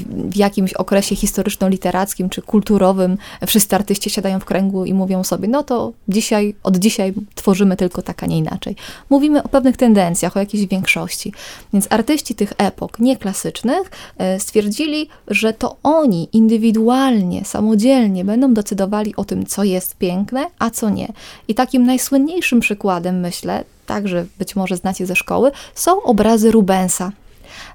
w 0.09 0.37
jakimś 0.37 0.73
okresie 0.73 1.16
historyczno-literackim 1.16 2.28
czy 2.28 2.42
kulturowym 2.42 3.18
wszyscy 3.47 3.76
artyści 3.76 4.11
siadają 4.11 4.40
w 4.40 4.45
kręgu 4.45 4.85
i 4.85 4.95
mówią 4.95 5.25
sobie, 5.25 5.49
no 5.49 5.62
to 5.62 5.92
dzisiaj, 6.09 6.54
od 6.62 6.76
dzisiaj 6.76 7.14
tworzymy 7.35 7.76
tylko 7.76 8.02
tak, 8.02 8.23
a 8.23 8.26
nie 8.26 8.38
inaczej. 8.38 8.76
Mówimy 9.11 9.42
o 9.42 9.49
pewnych 9.49 9.76
tendencjach, 9.76 10.37
o 10.37 10.40
jakiejś 10.40 10.66
większości. 10.66 11.33
Więc 11.73 11.87
artyści 11.90 12.35
tych 12.35 12.52
epok 12.59 12.99
nieklasycznych 12.99 13.90
e, 14.18 14.40
stwierdzili, 14.40 15.09
że 15.28 15.52
to 15.52 15.76
oni 15.83 16.28
indywidualnie, 16.33 17.45
samodzielnie 17.45 18.25
będą 18.25 18.54
decydowali 18.54 19.16
o 19.16 19.25
tym, 19.25 19.47
co 19.47 19.64
jest 19.64 19.97
piękne, 19.97 20.47
a 20.59 20.71
co 20.71 20.90
nie. 20.90 21.09
I 21.49 21.54
takim 21.54 21.87
najsłynniejszym 21.87 22.61
przykładem, 22.61 23.21
myślę, 23.21 23.64
także 23.87 24.26
być 24.38 24.57
może 24.57 24.76
znacie 24.76 25.07
ze 25.07 25.16
szkoły, 25.16 25.50
są 25.75 26.02
obrazy 26.02 26.50
Rubensa. 26.50 27.12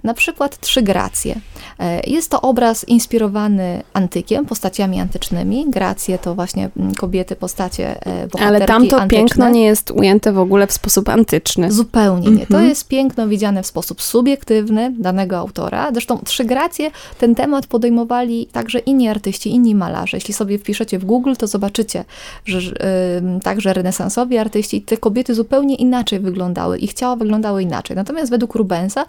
Na 0.04 0.14
przykład 0.14 0.60
Trzy 0.60 0.82
Gracje. 0.82 1.36
E, 1.80 2.10
jest 2.10 2.32
to 2.32 2.42
obraz 2.42 2.88
inspirowany 2.88 3.84
antykiem, 3.94 4.46
postaciami 4.46 5.00
antycznymi. 5.00 5.66
Gracje 5.70 6.18
to 6.18 6.36
właśnie 6.36 6.70
mm, 6.78 6.96
kobiety, 6.96 7.36
postacie 7.36 8.08
e, 8.08 8.28
Ale 8.40 8.66
tam 8.66 8.88
to 8.88 9.08
piękno 9.08 9.50
nie 9.50 9.66
jest 9.66 9.92
ujęte 9.92 10.32
w 10.32 10.40
ogóle 10.40 10.68
w 10.68 10.72
sposób 10.72 11.10
antyczny. 11.10 11.72
Zupełnie 11.72 12.32
nie. 12.32 12.46
To 12.46 12.54
mhm. 12.54 12.70
jest 12.70 12.88
piękno 12.88 13.28
widziane 13.28 13.64
w 13.64 13.68
sposób 13.68 14.02
subiektywny 14.02 14.94
danego 15.00 15.38
autora. 15.38 15.92
Zresztą 15.92 16.20
Trzy 16.26 16.46
Gracje, 16.46 16.92
ten 17.20 17.36
temat 17.36 17.68
podejmowali 17.68 18.48
także 18.52 18.80
inni 18.80 19.08
artyści, 19.08 19.50
inni 19.50 19.76
malarze. 19.76 20.18
Jeśli 20.18 20.34
sobie 20.34 20.58
wpiszecie 20.58 21.00
w 21.00 21.06
Google, 21.06 21.34
to 21.38 21.48
zobaczycie, 21.48 22.06
że 22.46 22.60
yy, 22.60 23.40
także 23.44 23.74
renesansowi 23.74 24.38
artyści, 24.38 24.82
te 24.82 24.98
kobiety 24.98 25.36
zupełnie 25.36 25.76
inaczej 25.76 26.20
wyglądały. 26.20 26.78
Ich 26.78 26.94
ciała 26.94 27.16
wyglądały 27.16 27.64
inaczej. 27.64 27.96
Natomiast 27.96 28.32
według 28.32 28.56
Rubensa 28.56 29.06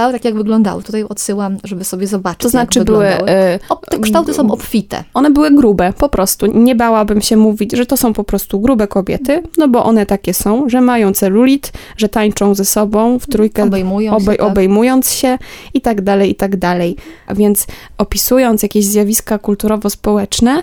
wyglądały 0.00 0.12
tak, 0.12 0.24
jak 0.24 0.34
wyglądały. 0.34 0.82
Tutaj 0.82 1.04
odsyłam, 1.04 1.56
żeby 1.64 1.84
sobie 1.84 2.06
zobaczyć, 2.06 2.42
To 2.42 2.48
znaczy 2.48 2.84
były... 2.84 3.06
E, 3.06 3.58
te 3.90 3.98
kształty 3.98 4.34
są 4.34 4.50
obfite. 4.50 5.04
One 5.14 5.30
były 5.30 5.50
grube, 5.50 5.92
po 5.98 6.08
prostu. 6.08 6.46
Nie 6.46 6.74
bałabym 6.74 7.20
się 7.20 7.36
mówić, 7.36 7.72
że 7.72 7.86
to 7.86 7.96
są 7.96 8.12
po 8.12 8.24
prostu 8.24 8.60
grube 8.60 8.88
kobiety, 8.88 9.42
no 9.58 9.68
bo 9.68 9.84
one 9.84 10.06
takie 10.06 10.34
są, 10.34 10.68
że 10.68 10.80
mają 10.80 11.12
celulit, 11.12 11.72
że 11.96 12.08
tańczą 12.08 12.54
ze 12.54 12.64
sobą 12.64 13.18
w 13.18 13.26
trójkę, 13.26 13.62
obejmują 13.62 14.12
obej, 14.12 14.36
się, 14.36 14.42
tak. 14.42 14.50
obejmując 14.50 15.12
się 15.12 15.38
i 15.74 15.80
tak 15.80 16.00
dalej, 16.00 16.30
i 16.30 16.34
tak 16.34 16.56
dalej. 16.56 16.96
A 17.26 17.34
więc 17.34 17.66
opisując 17.98 18.62
jakieś 18.62 18.84
zjawiska 18.84 19.38
kulturowo-społeczne, 19.38 20.62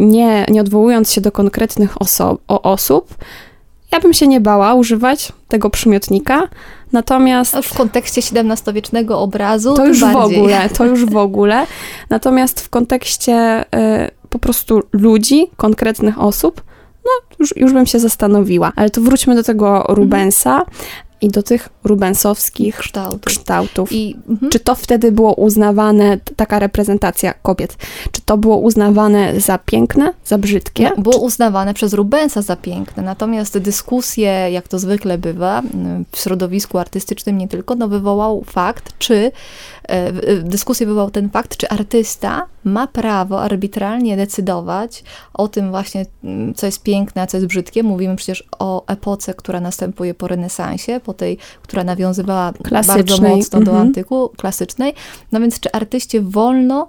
nie, 0.00 0.46
nie 0.50 0.60
odwołując 0.60 1.12
się 1.12 1.20
do 1.20 1.32
konkretnych 1.32 2.02
oso 2.02 2.38
osób, 2.48 3.14
ja 3.92 4.00
bym 4.00 4.12
się 4.12 4.26
nie 4.26 4.40
bała 4.40 4.74
używać 4.74 5.32
tego 5.48 5.70
przymiotnika, 5.70 6.48
natomiast... 6.92 7.56
W 7.56 7.76
kontekście 7.76 8.20
XVII-wiecznego 8.20 9.18
obrazu 9.18 9.74
to 9.74 9.86
już 9.86 10.00
bardziej. 10.00 10.20
w 10.20 10.38
ogóle, 10.38 10.68
to 10.78 10.84
już 10.84 11.04
w 11.04 11.16
ogóle. 11.16 11.66
Natomiast 12.10 12.60
w 12.60 12.68
kontekście 12.68 13.62
y, 13.62 14.10
po 14.28 14.38
prostu 14.38 14.82
ludzi, 14.92 15.46
konkretnych 15.56 16.20
osób, 16.20 16.62
no 17.04 17.10
już, 17.38 17.56
już 17.56 17.72
bym 17.72 17.86
się 17.86 17.98
zastanowiła. 17.98 18.72
Ale 18.76 18.90
to 18.90 19.00
wróćmy 19.00 19.34
do 19.34 19.42
tego 19.42 19.84
Rubensa. 19.88 20.62
I 21.22 21.28
do 21.28 21.42
tych 21.42 21.68
rubensowskich 21.84 22.76
kształtów. 22.76 23.20
kształtów. 23.24 23.92
I, 23.92 24.16
mhm. 24.28 24.52
Czy 24.52 24.60
to 24.60 24.74
wtedy 24.74 25.12
było 25.12 25.34
uznawane, 25.34 26.18
taka 26.36 26.58
reprezentacja 26.58 27.34
kobiet, 27.34 27.76
czy 28.12 28.22
to 28.22 28.38
było 28.38 28.56
uznawane 28.56 29.40
za 29.40 29.58
piękne, 29.58 30.14
za 30.24 30.38
brzydkie? 30.38 30.90
No, 30.96 31.02
było 31.02 31.18
uznawane 31.18 31.74
przez 31.74 31.92
Rubensa 31.92 32.42
za 32.42 32.56
piękne, 32.56 33.02
natomiast 33.02 33.58
dyskusje, 33.58 34.48
jak 34.50 34.68
to 34.68 34.78
zwykle 34.78 35.18
bywa, 35.18 35.62
w 36.12 36.18
środowisku 36.18 36.78
artystycznym 36.78 37.38
nie 37.38 37.48
tylko, 37.48 37.74
no 37.74 37.88
wywołał 37.88 38.44
fakt, 38.44 38.98
czy 38.98 39.32
e, 39.82 40.12
dyskusję 40.42 40.86
wywołał 40.86 41.10
ten 41.10 41.30
fakt, 41.30 41.56
czy 41.56 41.68
artysta 41.68 42.46
ma 42.64 42.86
prawo 42.86 43.42
arbitralnie 43.42 44.16
decydować 44.16 45.04
o 45.34 45.48
tym 45.48 45.70
właśnie, 45.70 46.06
co 46.56 46.66
jest 46.66 46.82
piękne, 46.82 47.22
a 47.22 47.26
co 47.26 47.36
jest 47.36 47.46
brzydkie. 47.46 47.82
Mówimy 47.82 48.16
przecież 48.16 48.48
o 48.58 48.86
epoce, 48.86 49.34
która 49.34 49.60
następuje 49.60 50.14
po 50.14 50.28
renesansie, 50.28 51.00
po 51.00 51.14
tej, 51.14 51.38
która 51.62 51.84
nawiązywała 51.84 52.52
bardzo 52.86 53.22
mocno 53.22 53.60
do 53.60 53.70
mhm. 53.70 53.86
antyku 53.86 54.28
klasycznej. 54.36 54.94
No 55.32 55.40
więc 55.40 55.60
czy 55.60 55.72
artyście 55.72 56.20
wolno 56.20 56.88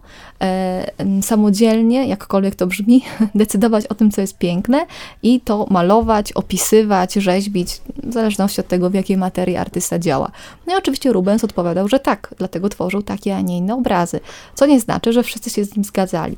samodzielnie, 1.21 2.07
jakkolwiek 2.07 2.55
to 2.55 2.67
brzmi, 2.67 3.01
decydować 3.35 3.87
o 3.87 3.95
tym, 3.95 4.11
co 4.11 4.21
jest 4.21 4.37
piękne 4.37 4.85
i 5.23 5.41
to 5.41 5.67
malować, 5.69 6.31
opisywać, 6.31 7.13
rzeźbić, 7.13 7.81
w 8.03 8.13
zależności 8.13 8.61
od 8.61 8.67
tego, 8.67 8.89
w 8.89 8.93
jakiej 8.93 9.17
materii 9.17 9.57
artysta 9.57 9.99
działa. 9.99 10.31
No 10.67 10.73
i 10.73 10.77
oczywiście 10.77 11.13
Rubens 11.13 11.43
odpowiadał, 11.43 11.87
że 11.87 11.99
tak, 11.99 12.35
dlatego 12.37 12.69
tworzył 12.69 13.01
takie, 13.01 13.35
a 13.35 13.41
nie 13.41 13.57
inne 13.57 13.75
obrazy. 13.75 14.19
Co 14.55 14.65
nie 14.65 14.79
znaczy, 14.79 15.13
że 15.13 15.23
wszyscy 15.23 15.49
się 15.49 15.65
z 15.65 15.75
nim 15.75 15.83
zgadzali. 15.83 16.37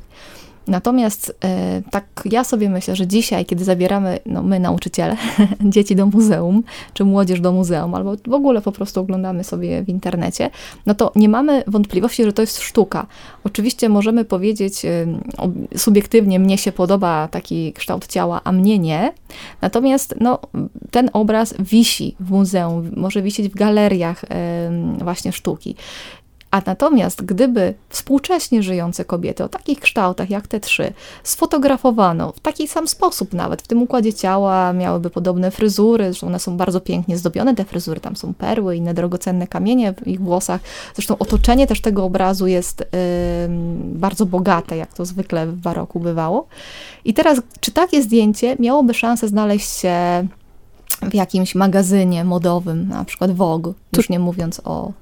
Natomiast 0.68 1.36
e, 1.44 1.82
tak 1.90 2.04
ja 2.24 2.44
sobie 2.44 2.68
myślę, 2.70 2.96
że 2.96 3.06
dzisiaj, 3.06 3.46
kiedy 3.46 3.64
zabieramy, 3.64 4.18
no 4.26 4.42
my 4.42 4.60
nauczyciele, 4.60 5.16
dzieci 5.60 5.96
do 5.96 6.06
muzeum, 6.06 6.62
czy 6.92 7.04
młodzież 7.04 7.40
do 7.40 7.52
muzeum, 7.52 7.94
albo 7.94 8.16
w 8.26 8.32
ogóle 8.32 8.60
po 8.60 8.72
prostu 8.72 9.00
oglądamy 9.00 9.44
sobie 9.44 9.82
w 9.82 9.88
internecie, 9.88 10.50
no 10.86 10.94
to 10.94 11.12
nie 11.16 11.28
mamy 11.28 11.64
wątpliwości, 11.66 12.24
że 12.24 12.32
to 12.32 12.42
jest 12.42 12.60
sztuka. 12.60 13.06
Oczywiście 13.44 13.88
możemy 13.88 14.24
powiedzieć 14.24 14.84
e, 14.84 15.06
subiektywnie, 15.76 16.38
mnie 16.38 16.58
się 16.58 16.72
podoba 16.72 17.28
taki 17.28 17.72
kształt 17.72 18.06
ciała, 18.06 18.40
a 18.44 18.52
mnie 18.52 18.78
nie. 18.78 19.12
Natomiast 19.60 20.14
no, 20.20 20.38
ten 20.90 21.10
obraz 21.12 21.54
wisi 21.58 22.16
w 22.20 22.30
muzeum, 22.30 22.90
może 22.96 23.22
wisieć 23.22 23.48
w 23.48 23.54
galeriach 23.54 24.24
właśnie 24.98 25.32
sztuki. 25.32 25.76
A 26.56 26.62
natomiast 26.66 27.24
gdyby 27.24 27.74
współcześnie 27.88 28.62
żyjące 28.62 29.04
kobiety 29.04 29.44
o 29.44 29.48
takich 29.48 29.80
kształtach 29.80 30.30
jak 30.30 30.46
te 30.46 30.60
trzy 30.60 30.92
sfotografowano 31.22 32.32
w 32.32 32.40
taki 32.40 32.68
sam 32.68 32.88
sposób 32.88 33.32
nawet, 33.32 33.62
w 33.62 33.66
tym 33.66 33.82
układzie 33.82 34.12
ciała 34.12 34.72
miałyby 34.72 35.10
podobne 35.10 35.50
fryzury, 35.50 36.04
zresztą 36.04 36.26
one 36.26 36.38
są 36.38 36.56
bardzo 36.56 36.80
pięknie 36.80 37.16
zdobione, 37.16 37.54
te 37.54 37.64
fryzury, 37.64 38.00
tam 38.00 38.16
są 38.16 38.34
perły, 38.34 38.76
inne 38.76 38.94
drogocenne 38.94 39.46
kamienie 39.46 39.92
w 39.92 40.08
ich 40.08 40.20
włosach. 40.20 40.60
Zresztą 40.94 41.18
otoczenie 41.18 41.66
też 41.66 41.80
tego 41.80 42.04
obrazu 42.04 42.46
jest 42.46 42.80
yy, 42.80 42.86
bardzo 43.78 44.26
bogate, 44.26 44.76
jak 44.76 44.94
to 44.94 45.04
zwykle 45.04 45.46
w 45.46 45.56
baroku 45.56 46.00
bywało. 46.00 46.46
I 47.04 47.14
teraz, 47.14 47.40
czy 47.60 47.72
takie 47.72 48.02
zdjęcie 48.02 48.56
miałoby 48.58 48.94
szansę 48.94 49.28
znaleźć 49.28 49.70
się 49.70 50.26
w 51.02 51.14
jakimś 51.14 51.54
magazynie 51.54 52.24
modowym, 52.24 52.88
na 52.88 53.04
przykład 53.04 53.32
Vogue, 53.32 53.74
już 53.96 54.08
nie 54.08 54.18
mówiąc 54.18 54.60
o 54.64 54.92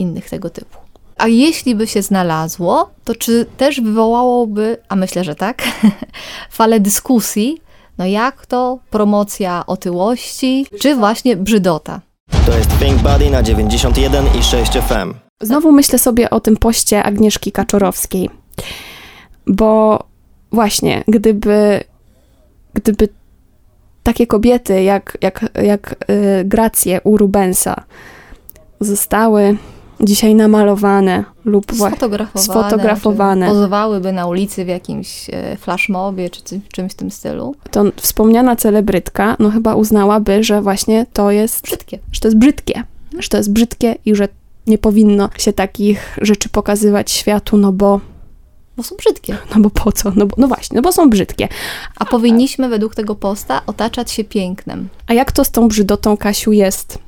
innych 0.00 0.30
tego 0.30 0.50
typu. 0.50 0.78
A 1.16 1.28
jeśli 1.28 1.74
by 1.74 1.86
się 1.86 2.02
znalazło, 2.02 2.90
to 3.04 3.14
czy 3.14 3.46
też 3.56 3.80
wywołałoby, 3.80 4.76
a 4.88 4.96
myślę, 4.96 5.24
że 5.24 5.34
tak, 5.34 5.62
falę 6.50 6.80
dyskusji, 6.80 7.60
no 7.98 8.06
jak 8.06 8.46
to 8.46 8.78
promocja 8.90 9.66
otyłości, 9.66 10.66
czy 10.80 10.96
właśnie 10.96 11.36
brzydota? 11.36 12.00
To 12.46 12.56
jest 12.56 12.78
Think 12.78 13.02
Body 13.02 13.30
na 13.30 13.42
91 13.42 14.24
i 14.40 14.42
6 14.42 14.72
FM. 14.72 15.14
Znowu 15.40 15.72
myślę 15.72 15.98
sobie 15.98 16.30
o 16.30 16.40
tym 16.40 16.56
poście 16.56 17.02
Agnieszki 17.02 17.52
Kaczorowskiej, 17.52 18.30
bo 19.46 19.98
właśnie, 20.52 21.04
gdyby, 21.08 21.84
gdyby 22.74 23.08
takie 24.02 24.26
kobiety 24.26 24.82
jak, 24.82 25.18
jak, 25.20 25.44
jak 25.62 25.96
y, 26.10 26.44
Gracje 26.44 27.00
u 27.04 27.16
Rubensa 27.16 27.84
zostały 28.80 29.56
dzisiaj 30.02 30.34
namalowane 30.34 31.24
lub 31.44 31.72
właśnie 31.72 31.96
Sfotografowane, 31.96 32.44
sfotografowane. 32.44 33.48
pozowałyby 33.48 34.12
na 34.12 34.26
ulicy 34.26 34.64
w 34.64 34.68
jakimś 34.68 35.30
e, 35.32 35.56
flashmobie, 35.56 36.30
czy 36.30 36.60
czymś 36.72 36.92
w 36.92 36.94
tym 36.94 37.10
stylu. 37.10 37.54
to 37.70 37.84
wspomniana 37.96 38.56
celebrytka, 38.56 39.36
no 39.38 39.50
chyba 39.50 39.74
uznałaby, 39.74 40.44
że 40.44 40.62
właśnie 40.62 41.06
to 41.12 41.30
jest, 41.30 41.62
Brzydkie. 41.64 41.98
że 42.12 42.20
to 42.20 42.28
jest 42.28 42.38
brzydkie, 42.38 42.82
że 43.18 43.28
to 43.28 43.36
jest 43.36 43.52
brzydkie 43.52 43.94
i 44.04 44.14
że 44.14 44.28
nie 44.66 44.78
powinno 44.78 45.28
się 45.38 45.52
takich 45.52 46.18
rzeczy 46.22 46.48
pokazywać 46.48 47.10
światu, 47.10 47.56
no 47.56 47.72
bo, 47.72 48.00
Bo 48.76 48.82
są 48.82 48.96
brzydkie. 48.96 49.36
no 49.54 49.60
bo 49.60 49.70
po 49.70 49.92
co, 49.92 50.12
no, 50.16 50.26
bo, 50.26 50.34
no 50.38 50.48
właśnie, 50.48 50.76
no 50.76 50.82
bo 50.82 50.92
są 50.92 51.10
brzydkie. 51.10 51.48
A 51.96 52.04
powinniśmy 52.04 52.68
według 52.68 52.94
tego 52.94 53.14
posta 53.14 53.62
otaczać 53.66 54.10
się 54.10 54.24
pięknem. 54.24 54.88
A 55.06 55.14
jak 55.14 55.32
to 55.32 55.44
z 55.44 55.50
tą 55.50 55.68
brzydotą, 55.68 56.16
Kasiu, 56.16 56.52
jest? 56.52 56.98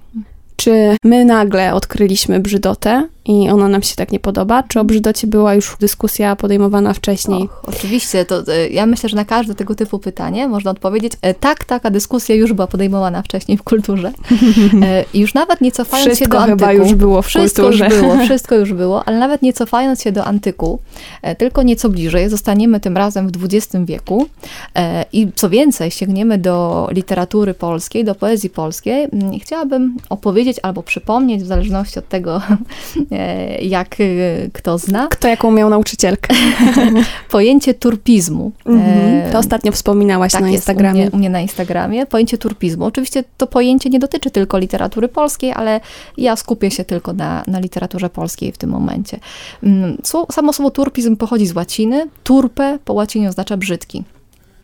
Czy 0.56 0.96
my 1.04 1.24
nagle 1.24 1.74
odkryliśmy 1.74 2.40
brzydotę 2.40 3.08
i 3.24 3.50
ona 3.50 3.68
nam 3.68 3.82
się 3.82 3.96
tak 3.96 4.12
nie 4.12 4.20
podoba? 4.20 4.62
Czy 4.62 4.80
o 4.80 4.84
brzydocie 4.84 5.26
była 5.26 5.54
już 5.54 5.76
dyskusja 5.80 6.36
podejmowana 6.36 6.92
wcześniej? 6.94 7.42
Och, 7.42 7.62
oczywiście, 7.66 8.24
to 8.24 8.42
e, 8.54 8.68
ja 8.68 8.86
myślę, 8.86 9.08
że 9.08 9.16
na 9.16 9.24
każde 9.24 9.54
tego 9.54 9.74
typu 9.74 9.98
pytanie 9.98 10.48
można 10.48 10.70
odpowiedzieć, 10.70 11.12
e, 11.22 11.34
tak, 11.34 11.64
taka 11.64 11.90
dyskusja 11.90 12.34
już 12.34 12.52
była 12.52 12.66
podejmowana 12.66 13.22
wcześniej 13.22 13.58
w 13.58 13.62
kulturze. 13.62 14.12
E, 14.82 15.04
już 15.14 15.34
nawet 15.34 15.60
nie 15.60 15.72
cofając 15.72 16.08
się 16.08 16.14
Wszystko 16.16 16.38
do 16.40 16.46
chyba 16.46 16.66
antyku. 16.66 16.82
już 16.86 16.94
było 16.94 17.22
w 17.22 17.26
wszystko 17.26 17.62
kulturze. 17.62 17.84
już 17.84 17.94
było, 18.00 18.16
wszystko 18.26 18.54
już 18.54 18.72
było, 18.72 19.04
ale 19.04 19.18
nawet 19.18 19.42
nie 19.42 19.52
cofając 19.52 20.02
się 20.02 20.12
do 20.12 20.24
antyku, 20.24 20.78
e, 21.22 21.34
tylko 21.36 21.62
nieco 21.62 21.88
bliżej, 21.88 22.28
zostaniemy 22.28 22.80
tym 22.80 22.96
razem 22.96 23.28
w 23.28 23.44
XX 23.44 23.76
wieku 23.84 24.26
e, 24.76 25.04
i 25.12 25.28
co 25.34 25.50
więcej, 25.50 25.90
sięgniemy 25.90 26.38
do 26.38 26.88
literatury 26.92 27.54
polskiej, 27.54 28.04
do 28.04 28.14
poezji 28.14 28.50
polskiej. 28.50 29.04
Mm, 29.12 29.40
Chciałabym 29.40 29.96
opowiedzieć 30.08 30.56
albo 30.62 30.82
przypomnieć, 30.82 31.42
w 31.42 31.46
zależności 31.46 31.98
od 31.98 32.08
tego, 32.08 32.42
jak 33.62 33.96
e, 34.00 34.04
kto 34.52 34.78
zna, 34.78 35.08
Kto 35.08 35.28
jaką 35.28 35.50
miał 35.50 35.70
nauczycielkę? 35.70 36.34
pojęcie 37.30 37.74
turpizmu. 37.74 38.52
Mhm. 38.66 39.28
E, 39.28 39.30
To 39.32 39.38
ostatnio 39.38 39.72
wspominałaś 39.72 40.32
tak 40.32 40.40
na 40.40 40.50
jest, 40.50 40.62
Instagramie. 40.62 41.00
U 41.00 41.02
mnie, 41.02 41.10
u 41.10 41.16
mnie 41.16 41.30
na 41.30 41.40
Instagramie. 41.40 42.06
Pojęcie 42.06 42.38
turpizmu. 42.38 42.84
Oczywiście 42.84 43.24
to 43.36 43.46
pojęcie 43.46 43.90
nie 43.90 43.98
dotyczy 43.98 44.30
tylko 44.30 44.58
literatury 44.58 45.08
polskiej, 45.08 45.52
ale 45.52 45.80
ja 46.16 46.36
skupię 46.36 46.70
się 46.70 46.84
tylko 46.84 47.12
na, 47.12 47.44
na 47.46 47.60
literaturze 47.60 48.10
polskiej 48.10 48.52
w 48.52 48.58
tym 48.58 48.70
momencie. 48.70 49.18
Mm, 49.62 49.96
Samo 50.32 50.52
słowo 50.52 50.70
turpizm 50.70 51.16
pochodzi 51.16 51.46
z 51.46 51.56
łaciny. 51.56 52.08
Turpe 52.24 52.78
po 52.84 52.92
łacinie 52.92 53.28
oznacza 53.28 53.56
brzydki. 53.56 54.04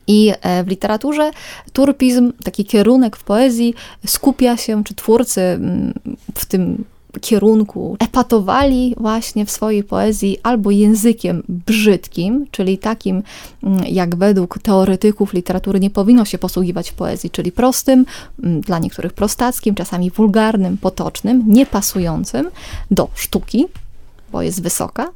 I 0.07 0.33
e, 0.43 0.65
w 0.65 0.69
literaturze 0.69 1.31
turpizm, 1.73 2.33
taki 2.45 2.65
kierunek 2.65 3.17
w 3.17 3.25
poezji, 3.25 3.75
skupia 4.07 4.57
się, 4.57 4.85
czy 4.85 4.95
twórcy 4.95 5.41
mm, 5.41 5.95
w 6.35 6.47
tym 6.47 6.85
kierunku 7.21 7.97
epatowali 7.99 8.95
właśnie 8.97 9.47
w 9.47 9.51
swojej 9.51 9.85
poezji 9.85 10.39
albo 10.43 10.71
językiem 10.71 11.43
brzydkim, 11.49 12.47
czyli 12.51 12.79
takim, 12.79 13.23
mm, 13.63 13.85
jak 13.87 14.17
według 14.17 14.59
teoretyków 14.59 15.33
literatury 15.33 15.81
nie 15.81 15.91
powinno 15.91 16.25
się 16.25 16.39
posługiwać 16.39 16.91
w 16.91 16.95
poezji, 16.95 17.31
czyli 17.31 17.53
prostym, 17.53 18.05
mm, 18.43 18.61
dla 18.61 18.79
niektórych 18.79 19.13
prostackim, 19.13 19.75
czasami 19.75 20.11
wulgarnym, 20.11 20.79
potocznym, 20.79 21.45
niepasującym 21.47 22.51
do 22.91 23.09
sztuki, 23.15 23.67
bo 24.33 24.43
jest 24.43 24.63
wysoka, 24.63 25.11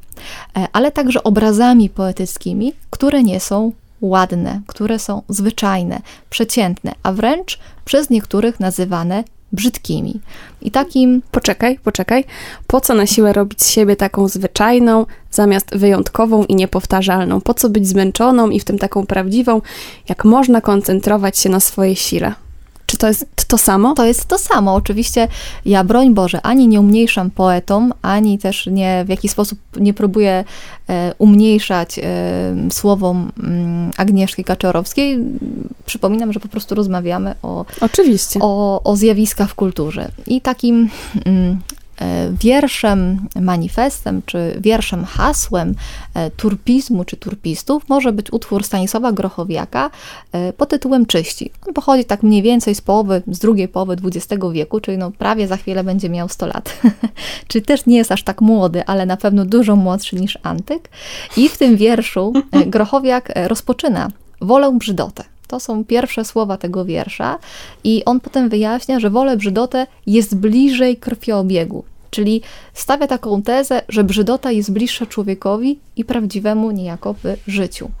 e, 0.57 0.67
ale 0.73 0.91
także 0.91 1.23
obrazami 1.23 1.89
poetyckimi, 1.89 2.73
które 2.89 3.23
nie 3.23 3.39
są 3.39 3.71
ładne, 4.01 4.61
które 4.67 4.99
są 4.99 5.21
zwyczajne, 5.29 6.01
przeciętne, 6.29 6.91
a 7.03 7.11
wręcz 7.11 7.59
przez 7.85 8.09
niektórych 8.09 8.59
nazywane 8.59 9.23
brzydkimi. 9.53 10.19
I 10.61 10.71
takim 10.71 11.21
Poczekaj, 11.31 11.79
poczekaj. 11.83 12.25
Po 12.67 12.81
co 12.81 12.93
na 12.93 13.05
siłę 13.05 13.33
robić 13.33 13.63
z 13.63 13.69
siebie 13.69 13.95
taką 13.95 14.27
zwyczajną, 14.27 15.05
zamiast 15.31 15.77
wyjątkową 15.77 16.43
i 16.43 16.55
niepowtarzalną? 16.55 17.41
Po 17.41 17.53
co 17.53 17.69
być 17.69 17.87
zmęczoną 17.87 18.49
i 18.49 18.59
w 18.59 18.63
tym 18.63 18.79
taką 18.79 19.05
prawdziwą, 19.05 19.61
jak 20.09 20.25
można 20.25 20.61
koncentrować 20.61 21.39
się 21.39 21.49
na 21.49 21.59
swojej 21.59 21.95
sile? 21.95 22.42
Czy 22.93 22.97
to 22.97 23.07
jest 23.07 23.25
to 23.47 23.57
samo? 23.57 23.93
To 23.93 24.05
jest 24.05 24.25
to 24.25 24.37
samo. 24.37 24.73
Oczywiście 24.73 25.27
ja, 25.65 25.83
broń 25.83 26.13
Boże, 26.13 26.41
ani 26.41 26.67
nie 26.67 26.79
umniejszam 26.79 27.31
poetom, 27.31 27.93
ani 28.01 28.39
też 28.39 28.67
nie 28.67 29.03
w 29.05 29.09
jakiś 29.09 29.31
sposób 29.31 29.59
nie 29.75 29.93
próbuję 29.93 30.43
e, 30.89 31.13
umniejszać 31.17 31.99
e, 31.99 32.03
słowom 32.71 33.31
mm, 33.43 33.91
Agnieszki 33.97 34.43
Kaczorowskiej. 34.43 35.19
Przypominam, 35.85 36.33
że 36.33 36.39
po 36.39 36.47
prostu 36.47 36.75
rozmawiamy 36.75 37.35
o, 37.41 37.65
Oczywiście. 37.81 38.39
o, 38.43 38.83
o 38.83 38.95
zjawiskach 38.95 39.49
w 39.49 39.55
kulturze. 39.55 40.11
I 40.27 40.41
takim 40.41 40.89
mm, 41.25 41.51
e, 41.51 41.82
wierszem, 42.31 43.27
manifestem, 43.35 44.21
czy 44.25 44.57
wierszem, 44.61 45.05
hasłem 45.05 45.75
e, 46.13 46.31
turpizmu 46.31 47.05
czy 47.05 47.17
turpistów 47.17 47.89
może 47.89 48.11
być 48.11 48.33
utwór 48.33 48.63
Stanisława 48.63 49.11
Grochowiaka 49.11 49.89
e, 50.31 50.53
pod 50.53 50.69
tytułem 50.69 51.05
Czyści. 51.05 51.51
On 51.67 51.73
pochodzi 51.73 52.05
tak 52.05 52.23
mniej 52.23 52.41
więcej 52.41 52.75
z 52.75 52.81
połowy, 52.81 53.21
z 53.27 53.39
drugiej 53.39 53.67
połowy 53.67 53.95
XX 54.03 54.43
wieku, 54.53 54.79
czyli 54.79 54.97
no 54.97 55.11
prawie 55.11 55.47
za 55.47 55.57
chwilę 55.57 55.83
będzie 55.83 56.09
miał 56.09 56.29
100 56.29 56.47
lat. 56.47 56.81
czyli 57.47 57.65
też 57.65 57.85
nie 57.85 57.97
jest 57.97 58.11
aż 58.11 58.23
tak 58.23 58.41
młody, 58.41 58.85
ale 58.85 59.05
na 59.05 59.17
pewno 59.17 59.45
dużo 59.45 59.75
młodszy 59.75 60.15
niż 60.15 60.37
Antyk. 60.43 60.89
I 61.37 61.49
w 61.49 61.57
tym 61.57 61.77
wierszu 61.77 62.33
e, 62.51 62.65
Grochowiak 62.65 63.37
e, 63.37 63.47
rozpoczyna 63.47 64.09
Wolę 64.41 64.71
brzydotę. 64.77 65.23
To 65.47 65.59
są 65.59 65.85
pierwsze 65.85 66.25
słowa 66.25 66.57
tego 66.57 66.85
wiersza 66.85 67.37
i 67.83 68.05
on 68.05 68.19
potem 68.19 68.49
wyjaśnia, 68.49 68.99
że 68.99 69.09
wolę 69.09 69.37
brzydotę 69.37 69.87
jest 70.07 70.35
bliżej 70.35 70.97
krwiobiegu. 70.97 71.83
Czyli 72.13 72.41
stawia 72.73 73.07
taką 73.07 73.41
tezę, 73.41 73.81
że 73.89 74.03
brzydota 74.03 74.51
jest 74.51 74.71
bliższa 74.71 75.05
człowiekowi 75.05 75.79
i 75.95 76.05
prawdziwemu 76.05 76.71
niejako 76.71 77.13
w 77.13 77.23
życiu. 77.47 77.91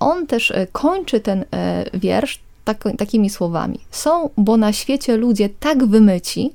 On 0.00 0.26
też 0.26 0.50
e, 0.50 0.66
kończy 0.72 1.20
ten 1.20 1.44
e, 1.54 1.84
wiersz 1.94 2.40
tak, 2.64 2.84
takimi 2.98 3.30
słowami. 3.30 3.78
Są, 3.90 4.30
bo 4.36 4.56
na 4.56 4.72
świecie 4.72 5.16
ludzie 5.16 5.48
tak 5.60 5.86
wymyci, 5.86 6.50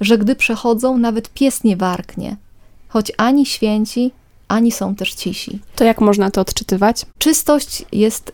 że 0.00 0.18
gdy 0.18 0.36
przechodzą, 0.36 0.98
nawet 0.98 1.28
pies 1.28 1.64
nie 1.64 1.76
warknie, 1.76 2.36
choć 2.88 3.12
ani 3.16 3.46
święci, 3.46 4.10
ani 4.50 4.72
są 4.72 4.94
też 4.94 5.14
cisi. 5.14 5.58
To 5.76 5.84
jak 5.84 6.00
można 6.00 6.30
to 6.30 6.40
odczytywać? 6.40 7.06
Czystość 7.18 7.84
jest 7.92 8.28
e, 8.28 8.32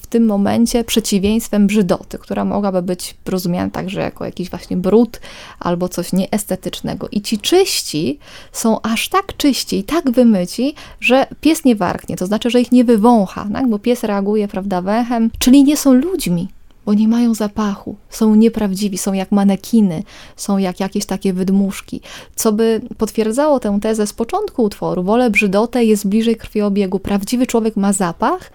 w 0.00 0.06
tym 0.06 0.26
momencie 0.26 0.84
przeciwieństwem 0.84 1.66
brzydoty, 1.66 2.18
która 2.18 2.44
mogłaby 2.44 2.82
być 2.82 3.14
rozumiana 3.26 3.70
także 3.70 4.00
jako 4.00 4.24
jakiś 4.24 4.50
właśnie 4.50 4.76
brud 4.76 5.20
albo 5.60 5.88
coś 5.88 6.12
nieestetycznego. 6.12 7.08
I 7.12 7.22
ci 7.22 7.38
czyści 7.38 8.18
są 8.52 8.80
aż 8.82 9.08
tak 9.08 9.36
czyści 9.36 9.78
i 9.78 9.84
tak 9.84 10.10
wymyci, 10.10 10.74
że 11.00 11.26
pies 11.40 11.64
nie 11.64 11.76
warknie, 11.76 12.16
to 12.16 12.26
znaczy, 12.26 12.50
że 12.50 12.60
ich 12.60 12.72
nie 12.72 12.84
wywącha, 12.84 13.46
tak? 13.52 13.68
bo 13.68 13.78
pies 13.78 14.04
reaguje, 14.04 14.48
prawda, 14.48 14.82
węchem, 14.82 15.30
czyli 15.38 15.64
nie 15.64 15.76
są 15.76 15.92
ludźmi. 15.92 16.48
Bo 16.86 16.94
nie 16.94 17.08
mają 17.08 17.34
zapachu, 17.34 17.96
są 18.10 18.34
nieprawdziwi, 18.34 18.98
są 18.98 19.12
jak 19.12 19.32
manekiny, 19.32 20.02
są 20.36 20.58
jak 20.58 20.80
jakieś 20.80 21.06
takie 21.06 21.32
wydmuszki. 21.32 22.00
Co 22.36 22.52
by 22.52 22.80
potwierdzało 22.98 23.60
tę 23.60 23.78
tezę 23.82 24.06
z 24.06 24.12
początku 24.12 24.62
utworu, 24.62 25.02
wolę 25.02 25.30
brzydotę 25.30 25.84
jest 25.84 26.08
bliżej 26.08 26.36
krwiobiegu. 26.36 26.98
Prawdziwy 26.98 27.46
człowiek 27.46 27.76
ma 27.76 27.92
zapach 27.92 28.50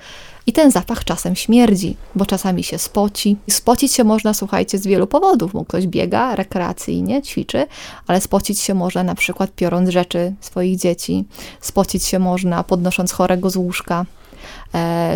i 0.50 0.54
ten 0.54 0.72
zapach 0.72 1.04
czasem 1.04 1.36
śmierdzi, 1.36 1.96
bo 2.16 2.26
czasami 2.26 2.64
się 2.64 2.78
spoci. 2.78 3.38
Spocić 3.50 3.94
się 3.94 4.04
można, 4.04 4.34
słuchajcie, 4.34 4.78
z 4.78 4.88
wielu 4.88 5.08
powodów. 5.08 5.52
Bo 5.54 5.66
ktoś 5.66 5.88
biega 5.88 6.36
rekreacyjnie, 6.36 7.22
ćwiczy, 7.22 7.68
ale 8.08 8.22
spocić 8.22 8.60
się 8.60 8.74
można 8.74 9.04
na 9.04 9.16
przykład 9.16 9.52
piorąc 9.56 9.90
rzeczy 9.90 10.34
swoich 10.42 10.78
dzieci, 10.78 11.26
spocić 11.62 12.06
się 12.06 12.20
można 12.20 12.64
podnosząc 12.64 13.12
chorego 13.12 13.50
z 13.50 13.56
łóżka, 13.56 14.06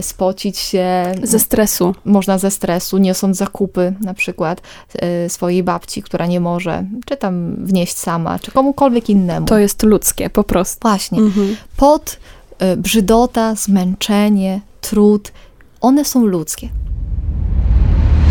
spocić 0.02 0.58
się 0.58 1.16
Ze 1.24 1.40
stresu. 1.40 1.96
można 2.06 2.38
ze 2.38 2.52
stresu, 2.52 2.98
niosąc 2.98 3.38
zakupy 3.38 3.94
na 4.02 4.14
przykład 4.14 4.62
e, 4.96 5.30
swojej 5.30 5.64
babci, 5.64 6.04
która 6.04 6.26
nie 6.26 6.40
może, 6.40 6.86
czy 7.06 7.18
tam 7.18 7.56
wnieść 7.66 7.98
sama, 7.98 8.40
czy 8.40 8.52
komukolwiek 8.52 9.10
innemu. 9.10 9.46
To 9.46 9.58
jest 9.58 9.84
ludzkie, 9.84 10.30
po 10.30 10.44
prostu. 10.44 10.80
Właśnie. 10.82 11.20
Mhm. 11.20 11.56
Pot, 11.78 12.20
e, 12.60 12.78
brzydota, 12.78 13.56
zmęczenie, 13.56 14.62
trud, 14.82 15.32
one 15.82 16.06
są 16.06 16.26
ludzkie. 16.26 16.70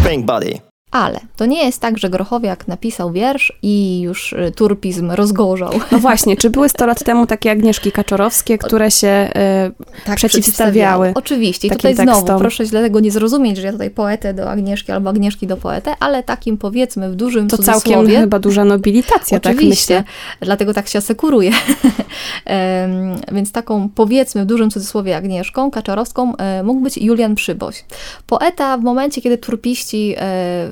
Think 0.08 0.26
Body. 0.26 0.71
Ale 0.92 1.20
to 1.36 1.46
nie 1.46 1.64
jest 1.64 1.80
tak, 1.80 1.98
że 1.98 2.10
Grochowiak 2.10 2.68
napisał 2.68 3.12
wiersz 3.12 3.52
i 3.62 4.00
już 4.00 4.32
y, 4.32 4.52
turpizm 4.56 5.10
rozgorzał. 5.10 5.72
No 5.92 5.98
właśnie, 5.98 6.36
czy 6.36 6.50
były 6.50 6.68
100 6.68 6.86
lat 6.86 7.04
temu 7.04 7.26
takie 7.26 7.50
Agnieszki 7.50 7.92
Kaczorowskie, 7.92 8.58
które 8.58 8.90
się 8.90 9.08
e, 9.08 9.70
Tak, 10.04 10.16
przeciwstawiały? 10.16 11.12
Oczywiście. 11.14 11.68
I 11.68 11.70
tutaj 11.70 11.94
znowu, 11.94 12.12
tekstom. 12.12 12.40
proszę 12.40 12.66
źle 12.66 12.82
tego 12.82 13.00
nie 13.00 13.10
zrozumieć, 13.10 13.56
że 13.56 13.66
ja 13.66 13.72
tutaj 13.72 13.90
poetę 13.90 14.34
do 14.34 14.50
Agnieszki 14.50 14.92
albo 14.92 15.10
Agnieszki 15.10 15.46
do 15.46 15.56
poetę, 15.56 15.94
ale 16.00 16.22
takim 16.22 16.58
powiedzmy 16.58 17.10
w 17.10 17.14
dużym 17.14 17.48
To 17.48 17.58
całkiem 17.58 18.06
chyba 18.06 18.38
duża 18.38 18.64
nobilitacja, 18.64 19.40
tak 19.40 19.56
Oczywiście, 19.56 19.94
myślę. 19.94 20.12
dlatego 20.40 20.74
tak 20.74 20.88
się 20.88 20.98
asekuruję. 20.98 21.50
Więc 23.32 23.52
taką 23.52 23.88
powiedzmy 23.88 24.42
w 24.42 24.46
dużym 24.46 24.70
cudzysłowie 24.70 25.16
Agnieszką 25.16 25.70
Kaczorowską 25.70 26.36
e, 26.36 26.62
mógł 26.62 26.80
być 26.80 26.96
Julian 26.98 27.34
Przyboś. 27.34 27.84
Poeta 28.26 28.78
w 28.78 28.82
momencie, 28.82 29.22
kiedy 29.22 29.38
turpiści 29.38 30.14
e, 30.16 30.18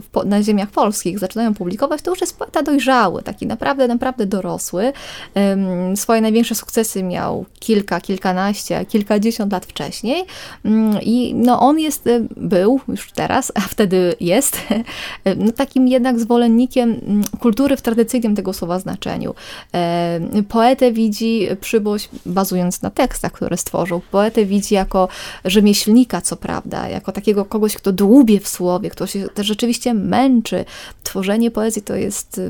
w 0.02 0.06
po- 0.12 0.24
na 0.24 0.42
ziemiach 0.42 0.70
polskich 0.70 1.18
zaczynają 1.18 1.54
publikować, 1.54 2.02
to 2.02 2.10
już 2.10 2.20
jest 2.20 2.38
poeta 2.38 2.62
dojrzały, 2.62 3.22
taki 3.22 3.46
naprawdę, 3.46 3.88
naprawdę 3.88 4.26
dorosły. 4.26 4.92
Em, 5.34 5.96
Swoje 5.96 6.20
największe 6.20 6.54
sukcesy 6.54 7.02
miał 7.02 7.44
kilka, 7.60 8.00
kilkanaście, 8.00 8.84
kilkadziesiąt 8.84 9.52
lat 9.52 9.66
wcześniej 9.66 10.24
Mm, 10.64 11.02
i 11.02 11.34
no 11.34 11.60
on 11.60 11.78
jest, 11.78 12.06
e, 12.06 12.20
był 12.36 12.80
już 12.88 13.12
teraz, 13.12 13.52
a 13.54 13.60
wtedy 13.60 14.14
jest, 14.20 14.58
e, 15.24 15.34
no 15.34 15.52
takim 15.52 15.88
jednak 15.88 16.20
zwolennikiem 16.20 16.90
mm, 16.90 17.24
kultury 17.40 17.76
w 17.76 17.82
tradycyjnym 17.82 18.36
tego 18.36 18.52
słowa 18.52 18.78
znaczeniu. 18.78 19.34
E, 19.74 20.20
Poetę 20.48 20.92
widzi 20.92 21.48
Przyboś, 21.60 22.08
bazując 22.26 22.82
na 22.82 22.90
tekstach, 22.90 23.32
które 23.32 23.56
stworzył, 23.56 24.00
poetę 24.10 24.44
widzi 24.44 24.74
jako 24.74 25.08
rzemieślnika, 25.44 26.20
co 26.20 26.36
prawda, 26.36 26.88
jako 26.88 27.12
takiego 27.12 27.44
kogoś, 27.44 27.74
kto 27.76 27.92
dłubie 27.92 28.40
w 28.40 28.48
słowie, 28.48 28.90
kto 28.90 29.06
się 29.06 29.28
też 29.28 29.46
rzeczywiście 29.46 29.94
męczy. 30.00 30.64
Tworzenie 31.02 31.50
poezji 31.50 31.82
to 31.82 31.94
jest 31.94 32.40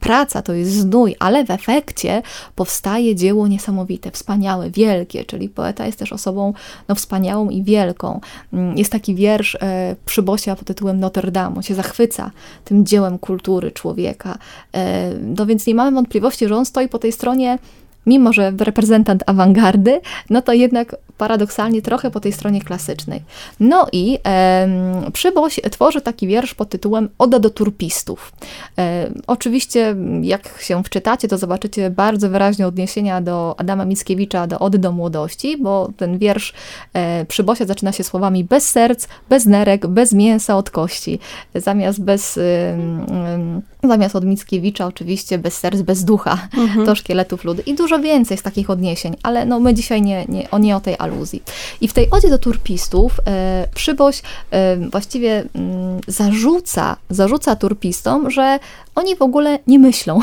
praca, 0.00 0.42
to 0.42 0.52
jest 0.52 0.72
znój, 0.72 1.16
ale 1.18 1.44
w 1.44 1.50
efekcie 1.50 2.22
powstaje 2.54 3.14
dzieło 3.14 3.48
niesamowite, 3.48 4.10
wspaniałe, 4.10 4.70
wielkie, 4.70 5.24
czyli 5.24 5.48
poeta 5.48 5.86
jest 5.86 5.98
też 5.98 6.12
osobą 6.12 6.52
no, 6.88 6.94
wspaniałą 6.94 7.50
i 7.50 7.62
wielką. 7.62 8.20
Mm, 8.52 8.78
Jest 8.78 8.92
taki 8.92 9.14
wiersz 9.14 9.54
e, 9.60 9.96
Przybosia 10.04 10.56
pod 10.56 10.66
tytułem 10.66 11.00
Notre 11.00 11.30
Dame. 11.30 11.56
On 11.56 11.62
się 11.62 11.74
zachwyca 11.74 12.30
tym 12.64 12.86
dziełem 12.86 13.18
kultury 13.18 13.70
człowieka. 13.70 14.38
E, 14.74 15.10
no 15.36 15.46
więc 15.46 15.66
nie 15.66 15.74
mamy 15.74 15.90
wątpliwości, 15.90 16.48
że 16.48 16.56
on 16.56 16.66
stoi 16.66 16.88
po 16.88 16.98
tej 16.98 17.12
stronie 17.12 17.58
mimo 18.06 18.32
że 18.32 18.52
reprezentant 18.58 19.22
awangardy, 19.26 20.00
no 20.30 20.42
to 20.42 20.52
jednak 20.52 20.96
paradoksalnie 21.18 21.82
trochę 21.82 22.10
po 22.10 22.20
tej 22.20 22.32
stronie 22.32 22.60
klasycznej. 22.60 23.22
No 23.60 23.86
i 23.92 24.18
em, 24.24 25.12
Przyboś 25.12 25.60
tworzy 25.70 26.00
taki 26.00 26.26
wiersz 26.26 26.54
pod 26.54 26.68
tytułem 26.68 27.08
Oda 27.18 27.38
do 27.38 27.50
turpistów. 27.50 28.32
E, 28.78 29.10
oczywiście, 29.26 29.96
jak 30.22 30.58
się 30.60 30.84
wczytacie, 30.84 31.28
to 31.28 31.38
zobaczycie 31.38 31.90
bardzo 31.90 32.30
wyraźnie 32.30 32.66
odniesienia 32.66 33.20
do 33.20 33.54
Adama 33.58 33.84
Mickiewicza, 33.84 34.46
do 34.46 34.58
Ody 34.58 34.78
do 34.78 34.92
młodości, 34.92 35.56
bo 35.56 35.90
ten 35.96 36.18
wiersz 36.18 36.52
e, 36.92 37.24
Przybosia 37.24 37.64
zaczyna 37.64 37.92
się 37.92 38.04
słowami 38.04 38.44
bez 38.44 38.68
serc, 38.68 39.08
bez 39.28 39.46
nerek, 39.46 39.86
bez 39.86 40.12
mięsa 40.12 40.56
od 40.56 40.70
kości. 40.70 41.18
Zamiast 41.54 42.02
bez... 42.02 42.38
em, 42.38 43.62
Zamiast 43.88 44.16
od 44.16 44.24
Mickiewicza 44.24 44.86
oczywiście 44.86 45.38
bez 45.38 45.58
serc, 45.58 45.80
bez 45.80 46.04
ducha, 46.04 46.48
do 46.86 46.94
szkieletów 46.94 47.44
ludu 47.44 47.62
i 47.66 47.74
dużo 47.74 47.98
więcej 47.98 48.38
z 48.38 48.42
takich 48.42 48.70
odniesień, 48.70 49.16
ale 49.22 49.46
no 49.46 49.60
my 49.60 49.74
dzisiaj 49.74 50.02
nie, 50.02 50.24
nie, 50.28 50.50
o, 50.50 50.58
nie 50.58 50.76
o 50.76 50.80
tej 50.80 50.96
aluzji. 50.98 51.42
I 51.80 51.88
w 51.88 51.92
tej 51.92 52.10
odzie 52.10 52.30
do 52.30 52.38
turpistów 52.38 53.20
e, 53.26 53.68
Przyboś 53.74 54.22
e, 54.50 54.76
właściwie 54.76 55.44
mm, 55.54 56.00
zarzuca, 56.06 56.96
zarzuca 57.10 57.56
turpistom, 57.56 58.30
że 58.30 58.58
oni 58.94 59.16
w 59.16 59.22
ogóle 59.22 59.58
nie 59.66 59.78
myślą, 59.78 60.20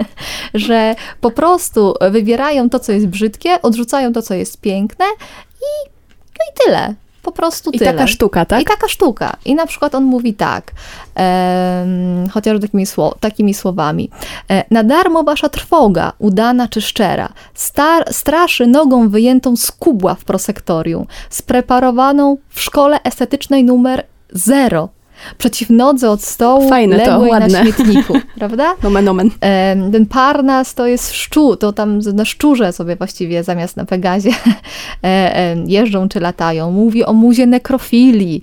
że 0.54 0.94
po 1.20 1.30
prostu 1.30 1.94
wybierają 2.10 2.70
to, 2.70 2.78
co 2.78 2.92
jest 2.92 3.06
brzydkie, 3.06 3.62
odrzucają 3.62 4.12
to, 4.12 4.22
co 4.22 4.34
jest 4.34 4.60
piękne 4.60 5.04
i, 5.60 5.88
no 6.38 6.44
i 6.50 6.64
tyle. 6.64 6.94
Po 7.22 7.32
prostu 7.32 7.70
I 7.70 7.78
tyle. 7.78 7.92
taka 7.92 8.06
sztuka, 8.06 8.44
tak? 8.44 8.62
I 8.62 8.64
taka 8.64 8.88
sztuka. 8.88 9.36
I 9.44 9.54
na 9.54 9.66
przykład 9.66 9.94
on 9.94 10.04
mówi 10.04 10.34
tak, 10.34 10.72
em, 11.14 12.28
chociażby 12.28 12.60
takimi, 12.60 12.86
sło, 12.86 13.14
takimi 13.20 13.54
słowami. 13.54 14.10
E, 14.50 14.64
na 14.70 14.84
darmo 14.84 15.24
wasza 15.24 15.48
trwoga, 15.48 16.12
udana 16.18 16.68
czy 16.68 16.80
szczera, 16.80 17.28
star, 17.54 18.14
straszy 18.14 18.66
nogą 18.66 19.08
wyjętą 19.08 19.56
z 19.56 19.70
kubła 19.70 20.14
w 20.14 20.24
prosektorium, 20.24 21.06
spreparowaną 21.30 22.36
w 22.48 22.60
szkole 22.60 23.02
estetycznej 23.02 23.64
numer 23.64 24.06
zero, 24.32 24.88
przeciw 25.38 25.70
nodze 25.70 26.10
od 26.10 26.22
stołu, 26.22 26.68
Fajne 26.68 26.98
to, 27.00 27.10
ległej 27.10 27.30
ładne. 27.30 27.48
na 27.48 27.62
śmietniku, 27.62 28.14
prawda? 28.38 28.74
Nomen, 28.82 29.08
omen. 29.08 29.30
Em, 29.40 29.92
Ten 29.92 30.06
Parnas 30.06 30.74
to 30.74 30.86
jest 30.86 31.12
szczur, 31.14 31.58
to 31.58 31.72
tam 31.72 31.98
na 31.98 32.24
szczurze 32.24 32.72
sobie 32.72 32.96
właściwie 32.96 33.44
zamiast 33.44 33.76
na 33.76 33.84
Pegazie 33.84 34.30
e, 35.04 35.06
e, 35.36 35.56
jeżdżą 35.66 36.08
czy 36.08 36.20
latają. 36.20 36.70
Mówi 36.70 37.04
o 37.04 37.12
muzie 37.12 37.46
nekrofilii 37.46 38.42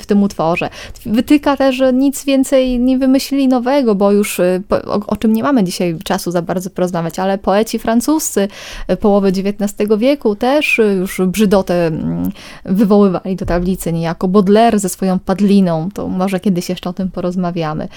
w 0.00 0.06
tym 0.06 0.22
utworze. 0.22 0.70
Wytyka 1.06 1.56
też, 1.56 1.76
że 1.76 1.92
nic 1.92 2.24
więcej 2.24 2.80
nie 2.80 2.98
wymyślili 2.98 3.48
nowego, 3.48 3.94
bo 3.94 4.12
już 4.12 4.40
e, 4.40 4.60
po- 4.68 4.82
o, 4.82 5.00
o 5.06 5.16
czym 5.16 5.32
nie 5.32 5.42
mamy 5.42 5.64
dzisiaj 5.64 5.96
czasu 6.04 6.30
za 6.30 6.42
bardzo 6.42 6.70
porozmawiać, 6.70 7.18
ale 7.18 7.38
poeci 7.38 7.78
francuscy 7.78 8.48
e, 8.88 8.96
połowy 8.96 9.28
XIX 9.28 9.88
wieku 9.98 10.34
też 10.36 10.78
e, 10.78 10.82
już 10.92 11.20
brzydotę 11.26 11.86
mm, 11.86 12.30
wywoływali 12.64 13.36
do 13.36 13.46
tablicy, 13.46 13.92
niejako 13.92 14.28
Baudelaire 14.28 14.78
ze 14.78 14.88
swoją 14.88 15.18
padliną, 15.18 15.88
to 15.94 16.08
może 16.16 16.40
kiedyś 16.40 16.68
jeszcze 16.68 16.90
o 16.90 16.92
tym 16.92 17.10
porozmawiamy. 17.10 17.88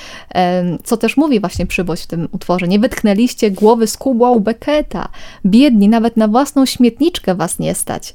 Co 0.83 0.97
też 0.97 1.17
mówi 1.17 1.39
właśnie 1.39 1.65
Przyboś 1.65 2.01
w 2.01 2.07
tym 2.07 2.27
utworze. 2.31 2.67
Nie 2.67 2.79
wytknęliście 2.79 3.51
głowy 3.51 3.87
z 3.87 3.97
kubła 3.97 4.39
Becketa. 4.39 5.09
Biedni, 5.45 5.89
nawet 5.89 6.17
na 6.17 6.27
własną 6.27 6.65
śmietniczkę 6.65 7.35
was 7.35 7.59
nie 7.59 7.75
stać. 7.75 8.13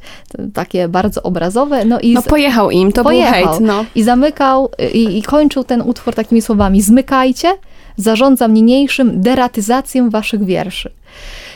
Takie 0.54 0.88
bardzo 0.88 1.22
obrazowe. 1.22 1.84
No 1.84 2.00
i 2.00 2.14
No 2.14 2.22
pojechał 2.22 2.70
im, 2.70 2.92
to 2.92 3.02
pojechał. 3.04 3.42
był 3.42 3.50
hejt, 3.50 3.60
no. 3.60 3.84
I 3.94 4.02
zamykał 4.02 4.70
i, 4.92 5.18
i 5.18 5.22
kończył 5.22 5.64
ten 5.64 5.80
utwór 5.82 6.14
takimi 6.14 6.42
słowami. 6.42 6.82
Zmykajcie, 6.82 7.48
zarządzam 7.96 8.54
niniejszym 8.54 9.20
deratyzację 9.20 10.10
waszych 10.10 10.44
wierszy. 10.44 10.90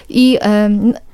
I 0.08 0.38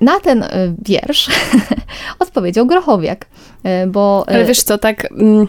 na 0.00 0.20
ten 0.20 0.42
e, 0.42 0.48
wiersz 0.86 1.30
odpowiedział 2.18 2.66
Grochowiak, 2.66 3.26
e, 3.62 3.86
bo... 3.86 4.24
e, 4.28 4.34
Ale 4.34 4.44
wiesz 4.44 4.62
co, 4.62 4.78
tak 4.78 5.12
mm, 5.12 5.48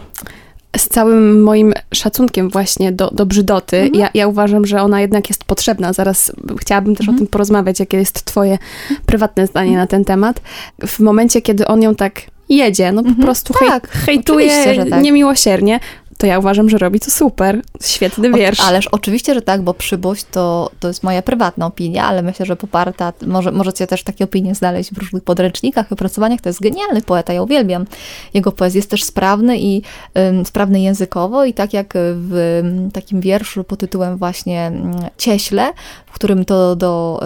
z 0.76 0.88
całym 0.88 1.42
moim 1.42 1.72
szacunkiem 1.94 2.48
właśnie 2.50 2.92
do, 2.92 3.10
do 3.10 3.26
brzydoty, 3.26 3.76
Mhm. 3.76 3.94
ja, 4.00 4.08
ja 4.14 4.26
uważam, 4.28 4.66
że 4.66 4.82
ona 4.82 5.00
jednak 5.00 5.28
jest 5.28 5.44
potrzebna. 5.44 5.92
Zaraz 5.92 6.32
chciałabym 6.60 6.96
też 6.96 7.04
Mhm. 7.08 7.16
o 7.16 7.18
tym 7.18 7.26
porozmawiać, 7.26 7.80
jakie 7.80 7.96
jest 7.96 8.24
twoje 8.24 8.58
prywatne 9.06 9.46
zdanie 9.46 9.76
na 9.76 9.86
ten 9.86 10.04
temat. 10.04 10.40
W 10.86 11.00
momencie, 11.00 11.42
kiedy 11.42 11.66
on 11.66 11.82
ją 11.82 11.94
tak 11.94 12.22
jedzie, 12.48 12.92
no 12.92 13.02
po 13.02 13.08
Mhm. 13.08 13.24
prostu 13.26 13.54
Tak, 13.68 13.88
hej, 13.88 14.04
hejtuje 14.16 14.86
tak. 14.90 15.02
niemiłosiernie, 15.02 15.80
to 16.18 16.26
ja 16.26 16.38
uważam, 16.38 16.68
że 16.68 16.78
robi 16.78 17.00
to 17.00 17.10
super. 17.10 17.62
Świetny 17.82 18.32
wiersz. 18.32 18.60
O, 18.60 18.64
ależ 18.64 18.86
oczywiście, 18.86 19.34
że 19.34 19.42
tak, 19.42 19.62
bo 19.62 19.74
Przyboś 19.74 20.24
to, 20.24 20.70
to 20.80 20.88
jest 20.88 21.02
moja 21.02 21.22
prywatna 21.22 21.66
opinia, 21.66 22.04
ale 22.04 22.22
myślę, 22.22 22.46
że 22.46 22.56
poparta, 22.56 23.12
może, 23.26 23.52
możecie 23.52 23.86
też 23.86 24.02
takie 24.02 24.24
opinie 24.24 24.54
znaleźć 24.54 24.94
w 24.94 24.98
różnych 24.98 25.24
podręcznikach, 25.24 25.92
opracowaniach. 25.92 26.40
To 26.40 26.48
jest 26.48 26.60
genialny 26.60 27.02
poeta, 27.02 27.32
ja 27.32 27.42
uwielbiam 27.42 27.86
jego 28.34 28.52
poezję. 28.52 28.78
Jest 28.78 28.90
też 28.90 29.04
sprawny 29.04 29.58
i 29.58 29.82
ym, 30.18 30.46
sprawny 30.46 30.80
językowo 30.80 31.44
i 31.44 31.54
tak 31.54 31.72
jak 31.72 31.94
w 31.96 32.62
takim 32.92 33.20
wierszu 33.20 33.64
pod 33.64 33.80
tytułem 33.80 34.16
właśnie 34.16 34.66
ym, 34.66 34.92
Cieśle, 35.18 35.72
którym 36.16 36.44
to 36.44 36.76
do 36.76 37.20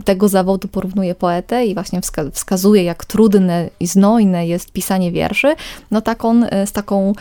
y, 0.00 0.04
tego 0.04 0.28
zawodu 0.28 0.68
porównuje 0.68 1.14
poetę 1.14 1.66
i 1.66 1.74
właśnie 1.74 2.00
wska- 2.00 2.30
wskazuje, 2.30 2.84
jak 2.84 3.04
trudne 3.04 3.70
i 3.80 3.86
znojne 3.86 4.46
jest 4.46 4.72
pisanie 4.72 5.12
wierszy, 5.12 5.54
no 5.90 6.00
tak 6.00 6.24
on 6.24 6.44
y, 6.44 6.66
z 6.66 6.72
taką, 6.72 7.12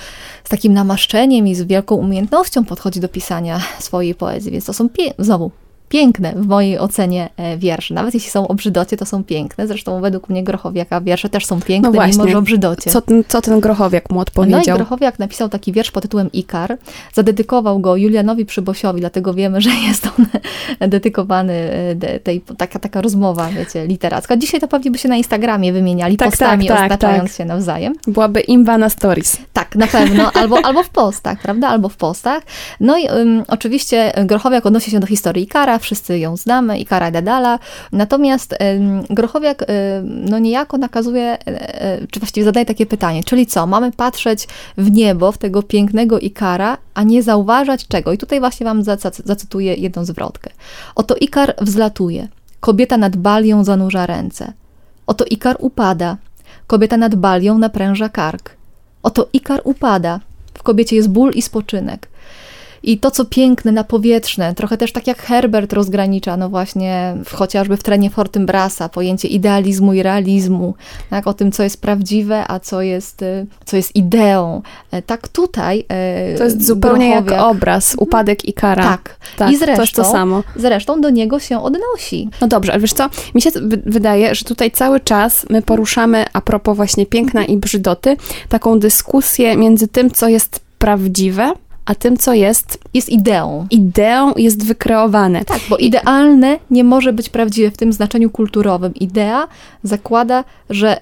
z 0.44 0.50
takim 0.50 0.74
namaszczeniem 0.74 1.48
i 1.48 1.56
z 1.56 1.62
wielką 1.62 1.96
umiejętnością 1.96 2.66
podchodzi 2.66 3.00
do 3.00 3.10
pisania 3.10 3.62
swojej 3.80 4.16
poezji, 4.16 4.52
więc 4.52 4.66
to 4.66 4.74
są 4.74 4.90
znowu 5.20 5.52
piękne 5.96 6.34
w 6.36 6.48
mojej 6.48 6.80
ocenie 6.80 7.30
e, 7.38 7.58
wiersze. 7.58 7.94
Nawet 7.94 8.14
jeśli 8.14 8.30
są 8.32 8.48
o 8.48 8.54
brzydocie, 8.54 8.98
to 8.98 9.06
są 9.06 9.24
piękne. 9.24 9.68
Zresztą 9.68 10.02
według 10.02 10.30
mnie 10.30 10.44
Grochowiaka 10.44 11.02
wiersze 11.02 11.30
też 11.30 11.46
są 11.46 11.62
piękne, 11.62 11.90
No 11.90 11.94
właśnie. 11.94 12.18
mimo 12.18 12.28
że 12.28 12.38
o 12.38 12.42
brzydocie. 12.42 12.92
Co 12.92 13.02
ten, 13.02 13.24
co 13.28 13.42
ten 13.42 13.60
Grochowiak 13.60 14.10
mu 14.10 14.16
No 14.16 14.20
i 14.20 14.22
odpowiedział? 14.22 14.78
Grochowiak 14.78 15.20
napisał 15.20 15.50
taki 15.50 15.74
wiersz 15.74 15.92
pod 15.92 16.04
tytułem 16.04 16.32
Ikar. 16.32 16.78
Zadedykował 17.14 17.80
go 17.80 17.96
Julianowi 17.96 18.46
Przybosiowi, 18.46 19.00
dlatego 19.00 19.34
wiemy, 19.34 19.62
że 19.62 19.70
jest 19.88 20.06
on 20.06 20.26
dedykowany 20.90 21.54
e, 22.02 22.20
tej, 22.20 22.42
taka, 22.58 22.80
taka 22.80 23.02
rozmowa, 23.02 23.50
wiecie, 23.50 23.88
literacka. 23.88 24.38
Dzisiaj 24.38 24.60
to 24.60 24.68
pewnie 24.68 24.92
by 24.92 24.98
się 24.98 25.10
na 25.10 25.16
Instagramie 25.16 25.74
wymieniali 25.74 26.18
Tak, 26.18 26.30
postami, 26.30 26.68
tak, 26.68 26.78
tak, 26.78 26.86
oznaczając 26.86 27.30
tak. 27.30 27.38
się 27.38 27.46
nawzajem. 27.46 27.94
Byłaby 28.08 28.42
imba 28.42 28.78
na 28.78 28.90
stories. 28.90 29.38
Tak, 29.54 29.76
na 29.76 29.88
pewno. 29.88 30.32
Albo, 30.34 30.66
albo 30.66 30.84
w 30.84 30.90
postach, 30.90 31.40
prawda? 31.42 31.68
Albo 31.68 31.90
w 31.90 31.98
postach. 31.98 32.44
No 32.80 32.98
i 32.98 33.08
ym, 33.10 33.44
oczywiście 33.48 34.14
Grochowiak 34.26 34.66
odnosi 34.66 34.92
się 34.92 35.00
do 35.00 35.08
historii 35.08 35.44
Ikara. 35.44 35.80
Wszyscy 35.86 36.20
ją 36.20 36.38
znamy, 36.38 36.80
Ikara 36.80 37.12
Dedala. 37.12 37.60
Natomiast 37.92 38.56
em, 38.60 39.04
Grochowiak 39.10 39.66
no 40.04 40.40
niejako 40.40 40.78
nakazuje, 40.78 41.24
e, 41.24 41.38
e, 41.48 42.08
czy 42.08 42.20
właściwie 42.20 42.46
zadaje 42.46 42.66
takie 42.66 42.86
pytanie, 42.86 43.24
czyli 43.24 43.46
co, 43.46 43.68
mamy 43.68 43.92
patrzeć 43.92 44.48
w 44.78 44.92
niebo, 44.92 45.32
w 45.32 45.38
tego 45.38 45.64
pięknego 45.64 46.20
Ikara, 46.20 46.78
a 46.94 47.04
nie 47.04 47.24
zauważać 47.24 47.88
czego? 47.88 48.12
I 48.14 48.18
tutaj 48.18 48.40
właśnie 48.40 48.64
wam 48.66 48.84
zacy- 48.84 49.22
zacytuję 49.26 49.74
jedną 49.74 50.06
zwrotkę. 50.06 50.50
Oto 50.96 51.16
Ikar 51.16 51.56
wzlatuje, 51.62 52.28
kobieta 52.60 52.98
nad 52.98 53.16
balią 53.16 53.64
zanurza 53.64 54.06
ręce. 54.06 54.54
Oto 55.08 55.26
Ikar 55.26 55.56
upada, 55.60 56.18
kobieta 56.68 56.98
nad 56.98 57.16
balią 57.16 57.58
napręża 57.58 58.10
kark. 58.10 58.50
Oto 59.04 59.28
Ikar 59.34 59.62
upada, 59.64 60.20
w 60.54 60.64
kobiecie 60.64 60.96
jest 60.96 61.10
ból 61.10 61.32
i 61.32 61.42
spoczynek. 61.42 62.08
I 62.88 62.98
to, 63.00 63.12
co 63.12 63.26
piękne, 63.26 63.72
napowietrzne, 63.72 64.56
trochę 64.56 64.78
też 64.78 64.92
tak 64.92 65.08
jak 65.08 65.22
Herbert 65.22 65.74
rozgranicza, 65.74 66.38
no 66.38 66.50
właśnie 66.50 67.16
w, 67.26 67.34
chociażby 67.34 67.78
w 67.78 67.84
trenie 67.84 68.10
Fortynbrasa, 68.10 68.90
pojęcie 68.90 69.28
idealizmu 69.28 69.94
i 69.94 70.04
realizmu, 70.04 70.74
tak, 71.10 71.28
o 71.28 71.34
tym, 71.34 71.52
co 71.52 71.64
jest 71.64 71.82
prawdziwe, 71.82 72.44
a 72.48 72.60
co 72.60 72.82
jest, 72.82 73.22
y, 73.22 73.46
co 73.66 73.78
jest 73.78 73.96
ideą. 73.96 74.62
E, 74.92 75.02
Tak 75.02 75.28
tutaj 75.28 75.86
e, 75.90 76.38
To 76.38 76.44
jest 76.44 76.66
zupełnie 76.68 77.10
jak 77.10 77.32
obraz, 77.32 77.96
upadek 78.00 78.46
Ikara. 78.46 78.84
Tak. 78.84 79.16
tak 79.38 79.52
I 79.52 79.58
zresztą, 79.58 79.76
to 79.76 79.82
jest 79.82 79.96
to 79.96 80.04
samo. 80.06 80.44
zresztą 80.56 81.02
do 81.02 81.10
niego 81.10 81.40
się 81.40 81.62
odnosi. 81.64 82.30
No 82.42 82.48
dobrze, 82.48 82.72
ale 82.72 82.82
wiesz 82.82 82.94
co, 82.94 83.10
mi 83.36 83.42
się 83.42 83.50
wy- 83.52 83.82
wydaje, 83.86 84.36
że 84.36 84.46
tutaj 84.46 84.72
cały 84.72 85.00
czas 85.00 85.46
my 85.50 85.62
poruszamy, 85.62 86.26
a 86.34 86.42
propos 86.42 86.76
właśnie 86.76 87.06
piękna 87.06 87.46
i 87.46 87.58
brzydoty, 87.58 88.18
taką 88.50 88.80
dyskusję 88.80 89.58
między 89.58 89.88
tym, 89.88 90.12
co 90.12 90.28
jest 90.28 90.60
prawdziwe, 90.80 91.54
a 91.86 91.96
tym, 91.96 92.18
co 92.18 92.34
jest 92.34 92.80
Jest 92.94 93.10
ideą. 93.10 93.68
ideą, 93.72 94.34
jest 94.36 94.66
wykreowane. 94.66 95.46
Tak, 95.46 95.60
bo 95.70 95.78
idealne 95.78 96.60
nie 96.72 96.84
może 96.84 97.14
być 97.14 97.30
prawdziwe 97.30 97.72
w 97.72 97.78
tym 97.78 97.94
znaczeniu 97.94 98.30
kulturowym. 98.30 98.94
Idea 98.96 99.48
zakłada, 99.84 100.44
że 100.70 100.98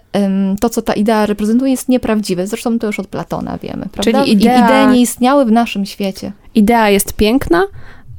to, 0.61 0.69
co 0.69 0.81
ta 0.81 0.93
idea 0.93 1.25
reprezentuje, 1.25 1.71
jest 1.71 1.89
nieprawdziwe. 1.89 2.47
Zresztą 2.47 2.79
to 2.79 2.87
już 2.87 2.99
od 2.99 3.07
Platona 3.07 3.57
wiemy, 3.57 3.85
prawda? 3.91 4.23
Czyli 4.23 4.37
idea- 4.37 4.65
idee 4.65 4.93
nie 4.93 5.01
istniały 5.01 5.45
w 5.45 5.51
naszym 5.51 5.85
świecie. 5.85 6.31
Idea 6.55 6.89
jest 6.89 7.13
piękna, 7.13 7.63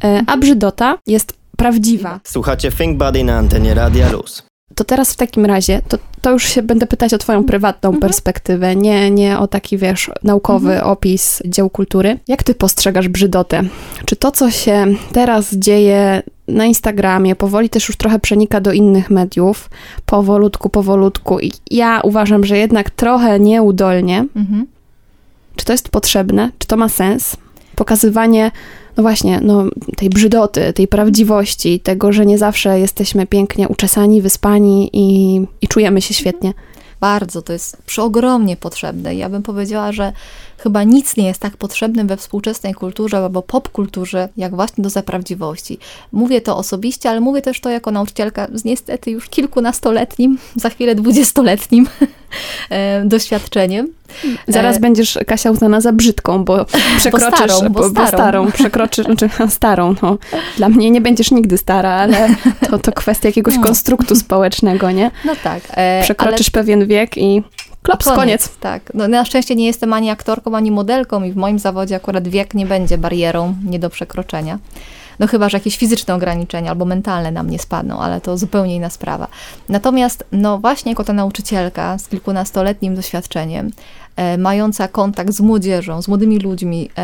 e, 0.05 0.23
a 0.27 0.37
brzydota 0.37 0.99
jest 1.07 1.35
prawdziwa. 1.57 2.21
Słuchacie 2.25 2.73
Think 2.73 2.99
Body 2.99 3.25
na 3.25 3.37
antenie 3.37 3.75
Radia 3.75 4.13
Luz. 4.13 4.43
To 4.75 4.85
teraz 4.85 5.13
w 5.13 5.17
takim 5.17 5.47
razie, 5.47 5.81
to, 5.89 5.99
to 6.21 6.31
już 6.31 6.45
się 6.45 6.63
będę 6.63 6.87
pytać 6.87 7.15
o 7.15 7.19
twoją 7.19 7.45
prywatną 7.45 8.01
perspektywę, 8.01 8.77
nie, 8.77 9.11
nie 9.11 9.39
o 9.39 9.47
taki, 9.47 9.79
wiesz, 9.79 10.11
naukowy 10.23 10.83
opis 10.83 11.43
dzieł 11.45 11.71
kultury. 11.71 12.19
Jak 12.29 12.43
ty 12.43 12.55
postrzegasz 12.55 13.09
brzydotę? 13.09 13.63
Czy 14.05 14.17
to, 14.17 14.31
co 14.31 14.51
się 14.51 14.87
teraz 15.13 15.55
dzieje 15.55 16.23
na 16.49 16.65
Instagramie, 16.67 17.37
powoli 17.37 17.71
też 17.71 17.89
już 17.89 17.97
trochę 17.97 18.19
przenika 18.19 18.61
do 18.61 18.73
innych 18.73 19.11
mediów, 19.11 19.71
powolutku, 20.07 20.69
powolutku 20.69 21.41
i 21.41 21.53
ja 21.71 22.01
uważam, 22.05 22.45
że 22.45 22.59
jednak 22.59 22.91
trochę 22.91 23.41
nieudolnie, 23.41 24.25
Mhm. 24.37 24.67
czy 25.57 25.65
to 25.65 25.73
jest 25.73 25.89
potrzebne, 25.89 26.51
czy 26.59 26.69
to 26.69 26.77
ma 26.77 26.89
sens? 26.89 27.37
Pokazywanie, 27.75 28.51
no 28.97 29.03
właśnie, 29.03 29.41
no, 29.43 29.65
tej 29.97 30.11
brzydoty, 30.11 30.73
tej 30.73 30.89
prawdziwości, 30.89 31.81
tego, 31.81 32.13
że 32.13 32.27
nie 32.27 32.39
zawsze 32.39 32.81
jesteśmy 32.81 33.27
pięknie 33.27 33.69
uczesani, 33.69 34.23
wyspani 34.23 34.91
i, 34.93 35.41
i 35.63 35.69
czujemy 35.69 36.03
się 36.03 36.15
świetnie. 36.15 36.53
Bardzo, 37.01 37.43
to 37.43 37.53
jest 37.53 37.77
przeogromnie 37.87 38.57
potrzebne. 38.57 39.15
Ja 39.15 39.29
bym 39.29 39.43
powiedziała, 39.43 39.93
że 39.93 40.13
chyba 40.65 40.85
nic 40.85 41.17
nie 41.17 41.27
jest 41.27 41.41
tak 41.41 41.57
potrzebne 41.57 42.05
we 42.05 42.17
współczesnej 42.17 42.75
kulturze 42.75 43.17
albo 43.17 43.43
popkulturze, 43.43 44.29
jak 44.37 44.55
właśnie 44.55 44.85
doza 44.85 45.03
prawdziwości. 45.03 45.79
Mówię 46.13 46.41
to 46.41 46.57
osobiście, 46.57 47.11
ale 47.11 47.21
mówię 47.21 47.43
też 47.43 47.61
to 47.61 47.71
jako 47.71 47.91
nauczycielka 47.91 48.47
z 48.55 48.65
niestety 48.65 49.11
już 49.11 49.29
kilkunastoletnim, 49.29 50.39
za 50.57 50.71
chwilę 50.71 50.95
dwudziestoletnim 50.95 51.89
e, 52.71 53.05
doświadczeniem. 53.05 53.89
Zaraz 54.49 54.77
E, 54.77 54.81
będziesz, 54.81 55.19
Kasia, 55.27 55.51
uznana 55.51 55.81
za 55.81 55.93
brzydką, 55.93 56.45
bo 56.45 56.65
przekroczysz, 56.99 57.29
starą, 57.29 57.69
bo 57.69 57.89
starą. 57.89 58.09
starą 58.09 58.53
przekroczysz, 58.53 59.07
znaczy 59.07 59.31
starą, 59.49 59.95
no. 60.03 60.19
Dla 60.57 60.69
mnie 60.69 60.91
nie 60.91 61.01
będziesz 61.01 61.31
nigdy 61.31 61.59
stara, 61.59 61.91
ale 61.91 62.29
to, 62.71 62.79
to 62.79 62.93
kwestia 62.93 63.29
jakiegoś 63.29 63.59
konstruktu 63.59 64.17
społecznego, 64.17 64.91
nie? 64.91 65.11
No 65.25 65.33
tak. 65.45 65.63
e, 65.71 66.03
Przekroczysz 66.03 66.51
pewien 66.51 66.87
wiek 66.87 67.19
i 67.19 67.43
klops, 67.85 68.07
koniec. 68.07 68.49
Tak. 68.61 68.95
No, 68.95 69.09
na 69.09 69.25
szczęście 69.25 69.55
nie 69.55 69.67
jestem 69.67 69.93
ani 69.93 70.11
aktorką, 70.11 70.57
ani 70.57 70.71
modelką 70.71 71.25
i 71.25 71.33
w 71.33 71.37
moim 71.37 71.59
zawodzie 71.59 71.97
akurat 71.97 72.29
wiek 72.29 72.55
nie 72.55 72.67
będzie 72.67 72.99
barierą 72.99 73.55
nie 73.65 73.79
do 73.79 73.91
przekroczenia. 73.91 74.59
No 75.19 75.27
chyba, 75.27 75.49
że 75.49 75.57
jakieś 75.57 75.77
fizyczne 75.77 76.15
ograniczenia 76.15 76.71
albo 76.71 76.85
mentalne 76.85 77.31
na 77.31 77.43
mnie 77.43 77.59
spadną, 77.59 77.99
ale 77.99 78.21
to 78.21 78.39
zupełnie 78.39 78.77
inna 78.77 78.91
sprawa. 78.91 79.29
Natomiast, 79.69 80.25
no 80.33 80.59
właśnie 80.59 80.93
jako 80.93 81.05
ta 81.05 81.13
nauczycielka 81.13 81.99
z 81.99 82.09
kilkunastoletnim 82.09 82.95
doświadczeniem, 82.95 83.71
e, 84.17 84.39
mająca 84.39 84.89
kontakt 84.89 85.33
z 85.33 85.41
młodzieżą, 85.41 86.03
z 86.03 86.09
młodymi 86.09 86.39
ludźmi, 86.39 86.91
e, 86.99 87.01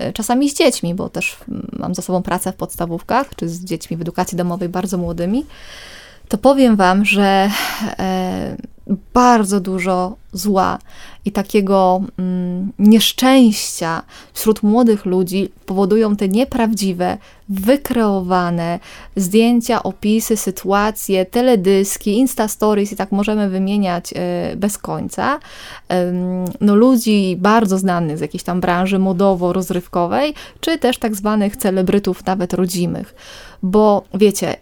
e, 0.00 0.12
czasami 0.12 0.50
z 0.50 0.54
dziećmi, 0.54 0.94
bo 0.94 1.08
też 1.08 1.36
mm, 1.48 1.68
mam 1.78 1.94
za 1.94 2.02
sobą 2.02 2.22
pracę 2.22 2.52
w 2.52 2.56
podstawówkach, 2.56 3.34
czy 3.36 3.48
z 3.48 3.64
dziećmi 3.64 3.96
w 3.96 4.00
edukacji 4.00 4.38
domowej 4.38 4.68
bardzo 4.68 4.98
młodymi, 4.98 5.46
to 6.28 6.38
powiem 6.38 6.76
Wam, 6.76 7.04
że 7.04 7.50
e, 7.98 8.56
bardzo 9.14 9.60
dużo 9.60 10.16
zła 10.32 10.78
i 11.24 11.32
takiego 11.32 12.02
mm, 12.18 12.72
nieszczęścia 12.78 14.02
wśród 14.32 14.62
młodych 14.62 15.04
ludzi 15.04 15.48
powodują 15.66 16.16
te 16.16 16.28
nieprawdziwe, 16.28 17.18
wykreowane 17.48 18.78
zdjęcia, 19.16 19.82
opisy, 19.82 20.36
sytuacje, 20.36 21.26
teledyski, 21.26 22.18
Insta 22.18 22.48
Stories 22.48 22.92
i 22.92 22.96
tak 22.96 23.12
możemy 23.12 23.48
wymieniać 23.48 24.12
e, 24.16 24.56
bez 24.56 24.78
końca. 24.78 25.40
No, 26.60 26.74
ludzi 26.74 27.36
bardzo 27.38 27.78
znanych 27.78 28.18
z 28.18 28.20
jakiejś 28.20 28.42
tam 28.42 28.60
branży 28.60 28.98
modowo-rozrywkowej, 28.98 30.34
czy 30.60 30.78
też 30.78 30.98
tak 30.98 31.14
zwanych 31.14 31.56
celebrytów, 31.56 32.26
nawet 32.26 32.54
rodzimych. 32.54 33.14
Bo 33.62 34.04
wiecie, 34.14 34.56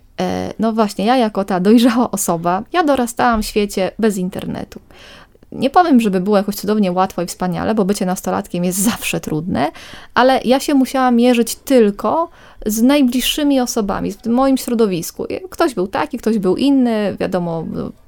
no 0.58 0.72
właśnie, 0.72 1.06
ja 1.06 1.16
jako 1.16 1.44
ta 1.44 1.60
dojrzała 1.60 2.10
osoba, 2.10 2.62
ja 2.72 2.84
dorastałam 2.84 3.42
w 3.42 3.46
świecie 3.46 3.90
bez 3.98 4.16
internetu. 4.16 4.80
Nie 5.52 5.70
powiem, 5.70 6.00
żeby 6.00 6.20
było 6.20 6.36
jakoś 6.36 6.54
cudownie 6.54 6.92
łatwo 6.92 7.22
i 7.22 7.26
wspaniale, 7.26 7.74
bo 7.74 7.84
bycie 7.84 8.06
nastolatkiem 8.06 8.64
jest 8.64 8.78
zawsze 8.78 9.20
trudne, 9.20 9.70
ale 10.14 10.40
ja 10.44 10.60
się 10.60 10.74
musiałam 10.74 11.16
mierzyć 11.16 11.54
tylko 11.54 12.28
z 12.66 12.82
najbliższymi 12.82 13.60
osobami 13.60 14.12
w 14.12 14.26
moim 14.26 14.56
środowisku. 14.56 15.26
Ktoś 15.50 15.74
był 15.74 15.86
taki, 15.86 16.18
ktoś 16.18 16.38
był 16.38 16.56
inny, 16.56 17.16
wiadomo, 17.20 17.64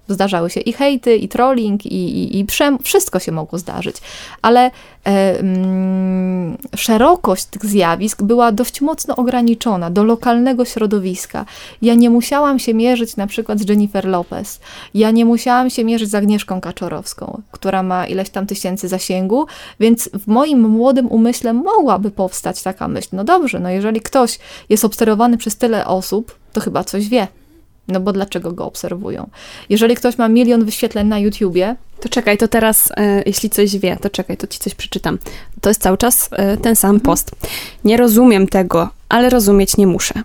zdarzały 0.09 0.51
się 0.51 0.61
i 0.61 0.73
hejty, 0.73 1.17
i 1.17 1.29
trolling, 1.29 1.87
i, 1.87 1.95
i, 1.95 2.39
i 2.39 2.45
przem, 2.45 2.79
wszystko 2.79 3.19
się 3.19 3.33
mogło 3.33 3.59
zdarzyć, 3.59 3.97
ale 4.43 4.71
e, 5.07 5.39
mm, 5.39 6.57
szerokość 6.77 7.45
tych 7.45 7.67
zjawisk 7.67 8.23
była 8.23 8.53
dość 8.53 8.81
mocno 8.81 9.17
ograniczona 9.17 9.91
do 9.91 10.05
lokalnego 10.05 10.65
środowiska. 10.65 11.45
Ja 11.83 11.95
nie 11.95 12.11
musiałam 12.11 12.59
się 12.59 12.75
mierzyć 12.75 13.17
na 13.17 13.27
przykład 13.27 13.59
z 13.59 13.69
Jennifer 13.69 14.05
Lopez, 14.05 14.61
ja 14.95 15.11
nie 15.11 15.25
musiałam 15.25 15.71
się 15.71 15.85
mierzyć 15.85 16.11
z 16.11 16.15
Agnieszką 16.15 16.61
Kaczorowską, 16.61 17.43
która 17.51 17.83
ma 17.83 18.07
ileś 18.07 18.31
tam 18.31 18.47
tysięcy 18.47 18.89
zasięgu, 18.89 19.47
więc 19.81 20.11
w 20.13 20.27
moim 20.27 20.69
młodym 20.69 21.07
umyśle 21.07 21.53
mogłaby 21.53 22.11
powstać 22.11 22.63
taka 22.63 22.89
myśl, 22.89 23.09
no 23.13 23.25
dobrze, 23.25 23.61
no 23.61 23.71
jeżeli 23.71 24.01
ktoś 24.01 24.39
jest 24.69 24.85
obserwowany 24.85 25.37
przez 25.37 25.57
tyle 25.57 25.87
osób, 25.87 26.39
to 26.53 26.61
chyba 26.61 26.85
coś 26.85 27.09
wie. 27.09 27.29
No 27.89 28.01
bo 28.01 28.13
dlaczego 28.13 28.53
go 28.53 28.67
obserwują? 28.67 29.29
Jeżeli 29.69 29.95
ktoś 29.95 30.19
ma 30.19 30.29
milion 30.29 30.65
wyświetleń 30.65 31.07
na 31.09 31.19
YouTubie, 31.19 31.77
To 32.01 32.09
czekaj, 32.09 32.39
to 32.39 32.49
teraz, 32.49 32.93
e, 32.97 33.23
jeśli 33.27 33.51
coś 33.51 33.77
wie, 33.77 33.97
to 34.01 34.11
czekaj, 34.11 34.37
to 34.37 34.47
ci 34.47 34.59
coś 34.59 34.75
przeczytam. 34.75 35.19
To 35.61 35.71
jest 35.71 35.83
cały 35.83 35.99
czas 35.99 36.29
e, 36.33 36.57
ten 36.57 36.77
sam 36.77 37.01
post. 37.01 37.31
Nie 37.85 37.97
rozumiem 37.97 38.47
tego, 38.49 38.89
ale 39.09 39.31
rozumieć 39.31 39.77
nie 39.77 39.87
muszę. 39.87 40.23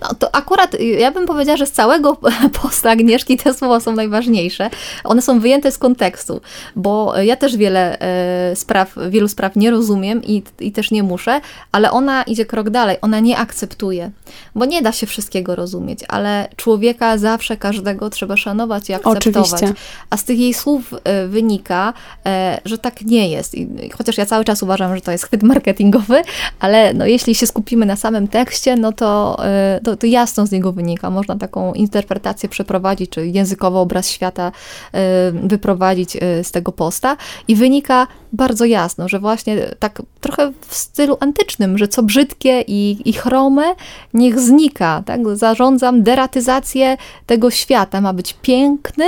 No 0.00 0.08
to 0.18 0.34
akurat 0.34 0.74
y, 0.74 0.84
ja 0.84 1.10
bym 1.10 1.26
powiedziała, 1.26 1.56
że 1.56 1.66
z 1.66 1.72
całego 1.72 2.16
posta 2.62 2.90
Agnieszki 2.90 3.36
te 3.36 3.54
słowa 3.54 3.80
są 3.80 3.92
najważniejsze. 3.92 4.70
One 5.04 5.22
są 5.22 5.40
wyjęte 5.40 5.72
z 5.72 5.78
kontekstu, 5.78 6.40
bo 6.76 7.18
ja 7.18 7.36
też 7.36 7.56
wiele 7.56 8.00
e, 8.00 8.56
spraw, 8.56 8.94
wielu 9.10 9.28
spraw 9.28 9.56
nie 9.56 9.70
rozumiem 9.70 10.24
i, 10.24 10.42
i 10.60 10.72
też 10.72 10.90
nie 10.90 11.02
muszę, 11.02 11.40
ale 11.72 11.90
ona 11.90 12.22
idzie 12.22 12.46
krok 12.46 12.70
dalej, 12.70 12.96
ona 13.00 13.20
nie 13.20 13.38
akceptuje, 13.38 14.10
bo 14.54 14.64
nie 14.64 14.82
da 14.82 14.92
się 14.92 15.06
wszystkiego 15.06 15.56
rozumieć, 15.56 16.00
ale 16.08 16.48
człowieka 16.56 17.18
zawsze, 17.18 17.56
każdego 17.56 18.10
trzeba 18.10 18.36
szanować 18.36 18.90
i 18.90 18.94
akceptować. 18.94 19.52
Oczywiście. 19.52 19.82
A 20.10 20.16
z 20.16 20.24
tych 20.24 20.38
jej 20.38 20.54
słów 20.54 20.94
wynika, 21.28 21.92
e, 22.26 22.60
że 22.64 22.78
tak 22.78 23.02
nie 23.02 23.28
jest. 23.28 23.54
I, 23.54 23.90
chociaż 23.90 24.18
ja 24.18 24.26
cały 24.26 24.44
czas 24.44 24.62
uważam, 24.62 24.94
że 24.94 25.00
to 25.00 25.12
jest 25.12 25.24
chwyt 25.24 25.42
marketingowy, 25.42 26.22
ale 26.60 26.94
no, 26.94 27.06
jeśli 27.06 27.34
się 27.34 27.46
skupimy 27.46 27.86
na 27.86 27.96
samym 27.96 28.28
tekście, 28.28 28.76
no 28.76 28.92
to, 28.92 29.31
to, 29.36 29.46
e, 29.46 29.80
to, 29.84 29.96
to 29.96 30.06
jasno 30.06 30.46
z 30.46 30.50
niego 30.50 30.72
wynika. 30.72 31.10
Można 31.10 31.36
taką 31.36 31.74
interpretację 31.74 32.48
przeprowadzić, 32.48 33.10
czy 33.10 33.26
językowy 33.26 33.78
obraz 33.78 34.08
świata 34.08 34.52
e, 34.92 35.32
wyprowadzić 35.32 36.16
e, 36.16 36.44
z 36.44 36.50
tego 36.50 36.72
posta 36.72 37.16
i 37.48 37.56
wynika 37.56 38.06
bardzo 38.32 38.64
jasno, 38.64 39.08
że 39.08 39.20
właśnie 39.20 39.56
tak 39.78 40.02
trochę 40.20 40.52
w 40.68 40.74
stylu 40.74 41.16
antycznym, 41.20 41.78
że 41.78 41.88
co 41.88 42.02
brzydkie 42.02 42.64
i, 42.66 42.96
i 43.04 43.12
chrome, 43.12 43.74
niech 44.14 44.40
znika. 44.40 45.02
Tak? 45.06 45.20
Zarządzam 45.36 46.02
deratyzację 46.02 46.96
tego 47.26 47.50
świata. 47.50 48.00
Ma 48.00 48.12
być 48.12 48.36
piękny, 48.42 49.04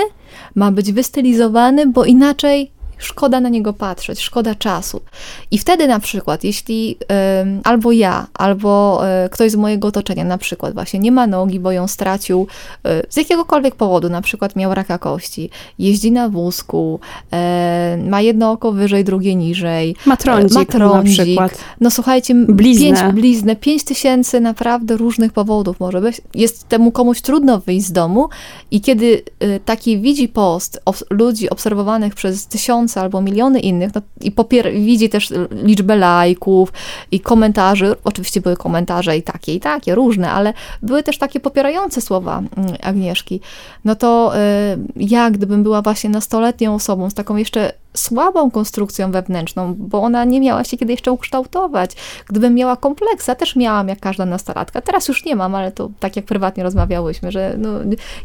ma 0.54 0.72
być 0.72 0.92
wystylizowany, 0.92 1.86
bo 1.86 2.04
inaczej 2.04 2.73
szkoda 3.04 3.40
na 3.40 3.48
niego 3.48 3.72
patrzeć, 3.72 4.20
szkoda 4.20 4.54
czasu. 4.54 5.00
I 5.50 5.58
wtedy 5.58 5.88
na 5.88 6.00
przykład, 6.00 6.44
jeśli 6.44 6.96
y, 7.02 7.06
albo 7.64 7.92
ja, 7.92 8.26
albo 8.34 9.02
y, 9.24 9.28
ktoś 9.28 9.50
z 9.50 9.56
mojego 9.56 9.88
otoczenia 9.88 10.24
na 10.24 10.38
przykład 10.38 10.74
właśnie 10.74 11.00
nie 11.00 11.12
ma 11.12 11.26
nogi, 11.26 11.60
bo 11.60 11.72
ją 11.72 11.88
stracił 11.88 12.46
y, 12.86 13.06
z 13.08 13.16
jakiegokolwiek 13.16 13.74
powodu, 13.74 14.08
na 14.08 14.22
przykład 14.22 14.56
miał 14.56 14.74
raka 14.74 14.98
kości, 14.98 15.50
jeździ 15.78 16.12
na 16.12 16.28
wózku, 16.28 17.00
ma 18.06 18.20
jedno 18.20 18.50
oko 18.50 18.72
wyżej, 18.72 19.04
drugie 19.04 19.34
niżej. 19.34 19.96
Ma 20.06 20.16
trądzik, 20.16 20.58
ma 20.58 20.64
trądzik. 20.64 21.18
na 21.18 21.24
przykład. 21.24 21.58
No 21.80 21.90
słuchajcie, 21.90 22.34
bliznę. 22.34 22.86
pięć, 22.86 23.14
bliznę, 23.14 23.56
pięć 23.56 23.84
tysięcy 23.84 24.40
naprawdę 24.40 24.96
różnych 24.96 25.32
powodów 25.32 25.80
może 25.80 26.00
być. 26.00 26.20
Jest 26.34 26.68
temu 26.68 26.92
komuś 26.92 27.20
trudno 27.20 27.60
wyjść 27.60 27.86
z 27.86 27.92
domu 27.92 28.28
i 28.70 28.80
kiedy 28.80 29.22
taki 29.64 29.98
widzi 29.98 30.28
post 30.28 30.80
ludzi 31.10 31.50
obserwowanych 31.50 32.14
przez 32.14 32.46
tysiące 32.46 32.93
tysiące 32.94 33.00
albo 33.00 33.20
miliony 33.20 33.60
innych 33.60 33.94
no, 33.94 34.00
i 34.20 34.32
popier- 34.32 34.72
widzi 34.72 35.08
też 35.08 35.32
liczbę 35.50 35.96
lajków 35.96 36.72
i 37.10 37.20
komentarzy. 37.20 37.94
Oczywiście 38.04 38.40
były 38.40 38.56
komentarze 38.56 39.16
i 39.16 39.22
takie, 39.22 39.54
i 39.54 39.60
takie, 39.60 39.94
różne, 39.94 40.30
ale 40.30 40.54
były 40.82 41.02
też 41.02 41.18
takie 41.18 41.40
popierające 41.40 42.00
słowa 42.00 42.42
mm, 42.56 42.76
Agnieszki. 42.82 43.40
No 43.84 43.94
to 43.94 44.32
y, 44.36 44.38
ja, 44.96 45.30
gdybym 45.30 45.62
była 45.62 45.82
właśnie 45.82 46.10
nastoletnią 46.10 46.74
osobą 46.74 47.10
z 47.10 47.14
taką 47.14 47.36
jeszcze 47.36 47.72
słabą 47.96 48.50
konstrukcją 48.50 49.10
wewnętrzną, 49.10 49.74
bo 49.78 50.02
ona 50.02 50.24
nie 50.24 50.40
miała 50.40 50.64
się 50.64 50.76
kiedy 50.76 50.92
jeszcze 50.92 51.12
ukształtować. 51.12 51.90
Gdybym 52.28 52.54
miała 52.54 52.76
kompleks, 52.76 53.28
ja 53.28 53.34
też 53.34 53.56
miałam 53.56 53.88
jak 53.88 54.00
każda 54.00 54.26
nastolatka. 54.26 54.80
Teraz 54.80 55.08
już 55.08 55.24
nie 55.24 55.36
mam, 55.36 55.54
ale 55.54 55.72
to 55.72 55.90
tak 56.00 56.16
jak 56.16 56.24
prywatnie 56.24 56.62
rozmawiałyśmy, 56.62 57.32
że 57.32 57.54
no, 57.58 57.68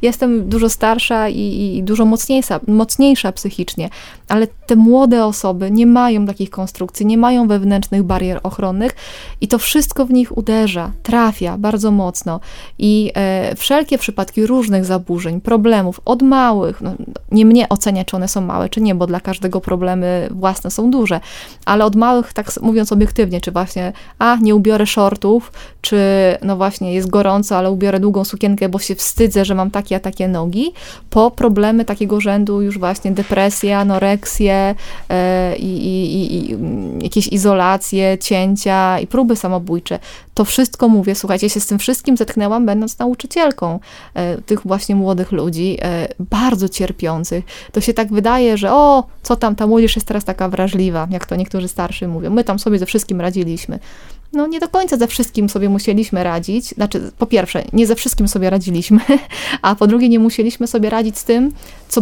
jestem 0.02 0.50
dużo 0.50 0.70
starsza 0.70 1.30
i, 1.30 1.76
i 1.78 1.84
dużo 1.84 2.06
mocniejsza, 2.06 2.60
mocniejsza 2.68 3.32
psychicznie, 3.32 3.90
ale 4.28 4.48
te 4.48 4.76
młode 4.76 5.26
osoby 5.26 5.72
nie 5.72 5.86
mają 5.86 6.26
takich 6.26 6.50
konstrukcji, 6.50 7.06
nie 7.06 7.18
mają 7.18 7.48
wewnętrznych 7.48 8.04
barier 8.04 8.40
ochronnych 8.44 8.96
i 9.42 9.48
to 9.48 9.58
wszystko 9.60 10.06
w 10.06 10.12
nich 10.12 10.38
uderza, 10.38 10.92
trafia 11.04 11.58
bardzo 11.58 11.92
mocno 11.92 12.40
i 12.80 13.12
e, 13.16 13.56
wszelkie 13.56 13.98
przypadki 13.98 14.46
różnych 14.46 14.86
zaburzeń, 14.86 15.42
problemów, 15.42 16.02
od 16.06 16.22
małych, 16.22 16.82
no, 16.82 16.94
nie 17.32 17.46
mnie 17.46 17.70
ocenia, 17.70 18.06
czy 18.06 18.16
one 18.16 18.28
są 18.28 18.42
małe, 18.42 18.70
czy 18.70 18.82
nie, 18.82 18.96
bo 18.96 19.08
dla 19.08 19.20
każdego 19.20 19.59
problemy 19.62 20.28
własne 20.32 20.72
są 20.72 20.92
duże, 20.92 21.20
ale 21.66 21.86
od 21.86 21.96
małych, 21.96 22.34
tak 22.34 22.52
mówiąc 22.62 22.92
obiektywnie, 22.92 23.42
czy 23.42 23.52
właśnie, 23.52 23.94
a 24.20 24.38
nie 24.42 24.56
ubiorę 24.56 24.86
shortów, 24.86 25.52
czy 25.82 25.98
no 26.42 26.56
właśnie 26.56 26.94
jest 26.94 27.10
gorąco, 27.10 27.58
ale 27.58 27.72
ubiorę 27.72 28.00
długą 28.00 28.24
sukienkę, 28.24 28.70
bo 28.70 28.80
się 28.80 28.96
wstydzę, 28.96 29.46
że 29.46 29.56
mam 29.56 29.72
takie 29.72 29.96
a 29.96 30.00
takie 30.00 30.28
nogi, 30.28 30.74
po 31.10 31.32
problemy 31.32 31.86
takiego 31.86 32.22
rzędu 32.22 32.62
już 32.62 32.80
właśnie 32.80 33.12
depresja, 33.12 33.80
anoreksję 33.80 34.76
e, 35.10 35.56
i, 35.58 36.06
i 36.26 36.58
jakieś 37.04 37.28
izolacje, 37.28 38.18
cięcia 38.18 39.00
i 39.00 39.08
próby 39.08 39.36
samobójcze. 39.36 40.00
To 40.40 40.46
wszystko 40.46 40.90
mówię, 40.90 41.16
słuchajcie, 41.16 41.50
się 41.50 41.60
z 41.60 41.68
tym 41.68 41.80
wszystkim 41.80 42.18
zetknęłam, 42.18 42.66
będąc 42.66 43.00
nauczycielką 43.00 43.80
e, 44.14 44.38
tych 44.42 44.62
właśnie 44.68 44.96
młodych 44.96 45.32
ludzi, 45.32 45.78
e, 45.82 46.08
bardzo 46.20 46.70
cierpiących. 46.70 47.46
To 47.72 47.82
się 47.82 47.94
tak 47.94 48.14
wydaje, 48.14 48.58
że 48.58 48.74
o, 48.74 49.04
co 49.24 49.36
tam, 49.36 49.49
ta 49.56 49.68
młodzież 49.68 49.96
jest 49.96 50.08
teraz 50.08 50.26
taka 50.26 50.50
wrażliwa, 50.50 51.08
jak 51.12 51.26
to 51.26 51.36
niektórzy 51.36 51.68
starszy 51.68 52.08
mówią. 52.08 52.30
My 52.30 52.44
tam 52.44 52.60
sobie 52.60 52.80
ze 52.80 52.86
wszystkim 52.86 53.22
radziliśmy 53.22 53.80
no 54.34 54.48
nie 54.48 54.60
do 54.60 54.68
końca 54.68 54.98
ze 54.98 55.08
wszystkim 55.08 55.50
sobie 55.50 55.70
musieliśmy 55.70 56.24
radzić. 56.24 56.66
Znaczy, 56.66 57.12
po 57.18 57.26
pierwsze, 57.26 57.64
nie 57.74 57.88
ze 57.88 57.96
wszystkim 57.96 58.28
sobie 58.28 58.50
radziliśmy, 58.50 59.00
a 59.62 59.76
po 59.76 59.88
drugie, 59.88 60.10
nie 60.10 60.20
musieliśmy 60.20 60.68
sobie 60.68 60.90
radzić 60.90 61.18
z 61.18 61.24
tym, 61.24 61.52
co 61.90 62.02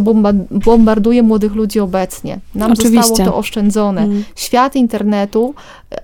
bombarduje 0.50 1.22
młodych 1.22 1.54
ludzi 1.54 1.80
obecnie. 1.80 2.38
Nam 2.54 2.72
Oczywiście. 2.72 3.02
zostało 3.02 3.30
to 3.30 3.36
oszczędzone. 3.36 4.02
Mm. 4.02 4.24
Świat 4.36 4.76
internetu, 4.76 5.54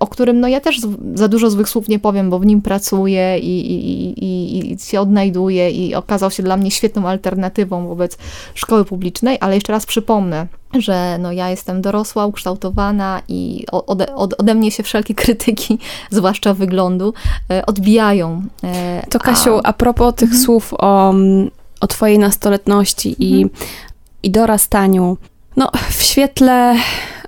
o 0.01 0.07
którym 0.07 0.41
no 0.41 0.49
ja 0.49 0.61
też 0.61 0.81
za 1.15 1.29
dużo 1.29 1.51
złych 1.51 1.69
słów 1.69 1.89
nie 1.89 1.99
powiem, 1.99 2.31
bo 2.31 2.39
w 2.39 2.47
nim 2.47 2.63
pracuję 2.63 3.39
i, 3.39 3.73
i, 3.73 4.25
i, 4.25 4.73
i 4.73 4.79
się 4.79 5.01
odnajduję 5.01 5.71
i 5.71 5.95
okazał 5.95 6.31
się 6.31 6.43
dla 6.43 6.57
mnie 6.57 6.71
świetną 6.71 7.09
alternatywą 7.09 7.87
wobec 7.87 8.19
szkoły 8.55 8.85
publicznej, 8.85 9.39
ale 9.41 9.55
jeszcze 9.55 9.73
raz 9.73 9.87
przypomnę, 9.87 10.47
że 10.79 11.19
no 11.19 11.33
ja 11.33 11.51
jestem 11.51 11.83
dorosła, 11.83 12.27
ukształtowana 12.27 13.23
i 13.29 13.67
ode, 13.73 14.17
ode, 14.17 14.55
mnie 14.55 14.71
się 14.71 14.83
wszelkie 14.83 15.15
krytyki, 15.25 15.79
zwłaszcza 16.11 16.55
wyglądu, 16.55 17.15
e, 17.51 17.67
odbijają. 17.67 18.43
E, 18.65 19.07
to 19.11 19.19
Kasiu, 19.19 19.59
a, 19.59 19.63
a 19.63 19.73
propos 19.73 20.15
tych 20.15 20.29
mhm. 20.29 20.45
słów 20.45 20.75
o, 20.79 21.15
o 21.81 21.87
twojej 21.87 22.19
nastoletności 22.19 23.09
mhm. 23.09 23.29
i, 23.29 23.47
i 24.23 24.31
dorastaniu, 24.31 25.17
no 25.57 25.71
w 25.91 26.03
świetle 26.03 26.77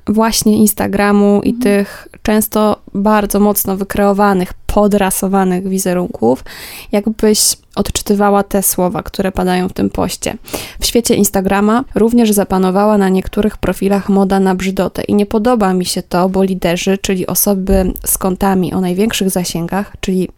właśnie 0.08 0.56
Instagramu 0.56 1.40
i 1.44 1.50
mhm. 1.50 1.62
tych 1.62 2.08
często 2.22 2.80
bardzo 2.94 3.40
mocno 3.40 3.76
wykreowanych, 3.76 4.54
podrasowanych 4.54 5.68
wizerunków, 5.68 6.44
jakbyś 6.92 7.56
odczytywała 7.76 8.42
te 8.42 8.62
słowa, 8.62 9.02
które 9.02 9.32
padają 9.32 9.68
w 9.68 9.72
tym 9.72 9.90
poście. 9.90 10.36
W 10.80 10.86
świecie 10.86 11.14
Instagrama 11.14 11.84
również 11.94 12.32
zapanowała 12.32 12.98
na 12.98 13.08
niektórych 13.08 13.56
profilach 13.56 14.08
moda 14.08 14.40
na 14.40 14.54
brzydotę 14.54 15.02
i 15.02 15.14
nie 15.14 15.26
podoba 15.26 15.74
mi 15.74 15.84
się 15.84 16.02
to, 16.02 16.28
bo 16.28 16.42
liderzy, 16.42 16.98
czyli 16.98 17.26
osoby 17.26 17.92
z 18.04 18.18
kontami 18.18 18.74
o 18.74 18.80
największych 18.80 19.30
zasięgach, 19.30 19.92
czyli 20.00 20.28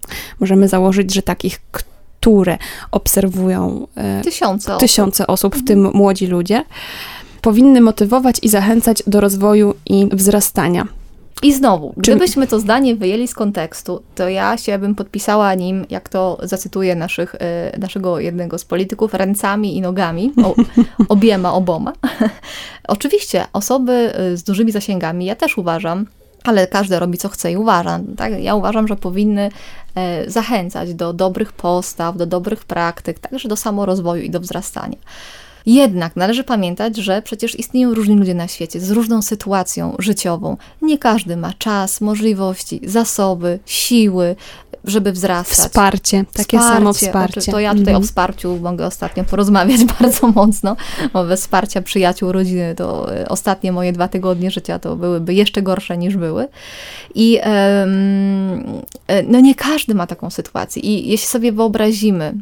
możemy 0.40 0.68
założyć, 0.68 1.14
że 1.14 1.22
takich, 1.22 1.60
które 2.20 2.58
obserwują 2.90 3.86
e, 3.96 4.20
tysiące 4.22 4.72
osób, 4.72 4.80
tysiące 4.80 5.26
osób 5.26 5.56
w 5.56 5.64
tym 5.64 5.90
młodzi 5.94 6.26
ludzie, 6.26 6.64
powinny 7.40 7.80
motywować 7.80 8.36
i 8.42 8.48
zachęcać 8.48 9.02
do 9.06 9.20
rozwoju 9.20 9.74
i 9.86 10.08
wzrastania. 10.12 10.86
I 11.42 11.52
znowu, 11.52 11.94
Czy... 12.02 12.10
gdybyśmy 12.10 12.46
to 12.46 12.60
zdanie 12.60 12.96
wyjęli 12.96 13.28
z 13.28 13.34
kontekstu, 13.34 14.02
to 14.14 14.28
ja 14.28 14.56
się 14.56 14.78
bym 14.78 14.94
podpisała 14.94 15.54
nim, 15.54 15.86
jak 15.90 16.08
to 16.08 16.38
zacytuję 16.42 16.94
naszych, 16.94 17.34
y, 17.34 17.38
naszego 17.78 18.20
jednego 18.20 18.58
z 18.58 18.64
polityków, 18.64 19.14
ręcami 19.14 19.76
i 19.76 19.80
nogami, 19.80 20.32
o, 20.44 20.54
obiema, 21.14 21.52
oboma. 21.52 21.92
Oczywiście 22.88 23.44
osoby 23.52 24.12
y, 24.32 24.36
z 24.36 24.42
dużymi 24.42 24.72
zasięgami, 24.72 25.24
ja 25.24 25.34
też 25.34 25.58
uważam, 25.58 26.06
ale 26.44 26.66
każdy 26.66 26.98
robi 26.98 27.18
co 27.18 27.28
chce 27.28 27.52
i 27.52 27.56
uważa. 27.56 28.00
Tak? 28.16 28.42
Ja 28.42 28.54
uważam, 28.54 28.88
że 28.88 28.96
powinny 28.96 29.50
e, 29.94 30.30
zachęcać 30.30 30.94
do 30.94 31.12
dobrych 31.12 31.52
postaw, 31.52 32.16
do 32.16 32.26
dobrych 32.26 32.64
praktyk, 32.64 33.18
także 33.18 33.48
do 33.48 33.56
samorozwoju 33.56 34.22
i 34.22 34.30
do 34.30 34.40
wzrastania. 34.40 34.96
Jednak 35.68 36.16
należy 36.16 36.44
pamiętać, 36.44 36.96
że 36.96 37.22
przecież 37.22 37.58
istnieją 37.58 37.94
różni 37.94 38.16
ludzie 38.16 38.34
na 38.34 38.48
świecie 38.48 38.80
z 38.80 38.90
różną 38.90 39.22
sytuacją 39.22 39.96
życiową. 39.98 40.56
Nie 40.82 40.98
każdy 40.98 41.36
ma 41.36 41.52
czas, 41.52 42.00
możliwości, 42.00 42.80
zasoby, 42.84 43.58
siły, 43.66 44.36
żeby 44.84 45.12
wzrastać. 45.12 45.58
Wsparcie, 45.58 46.24
takie 46.32 46.58
wsparcie. 46.58 46.76
samo 46.76 46.92
wsparcie. 46.92 47.52
To 47.52 47.60
ja 47.60 47.70
tutaj 47.70 47.94
mhm. 47.94 48.02
o 48.02 48.06
wsparciu 48.06 48.58
mogę 48.62 48.86
ostatnio 48.86 49.24
porozmawiać 49.24 49.84
bardzo 50.00 50.28
mocno, 50.28 50.76
bo 51.12 51.24
bez 51.24 51.40
wsparcia 51.40 51.82
przyjaciół, 51.82 52.32
rodziny, 52.32 52.74
to 52.74 53.16
e, 53.16 53.28
ostatnie 53.28 53.72
moje 53.72 53.92
dwa 53.92 54.08
tygodnie 54.08 54.50
życia 54.50 54.78
to 54.78 54.96
byłyby 54.96 55.34
jeszcze 55.34 55.62
gorsze 55.62 55.98
niż 55.98 56.16
były. 56.16 56.48
I 57.14 57.40
um, 57.46 58.64
no 59.26 59.40
nie 59.40 59.54
każdy 59.54 59.94
ma 59.94 60.06
taką 60.06 60.30
sytuację. 60.30 60.82
I 60.82 61.10
jeśli 61.10 61.26
sobie 61.26 61.52
wyobrazimy, 61.52 62.34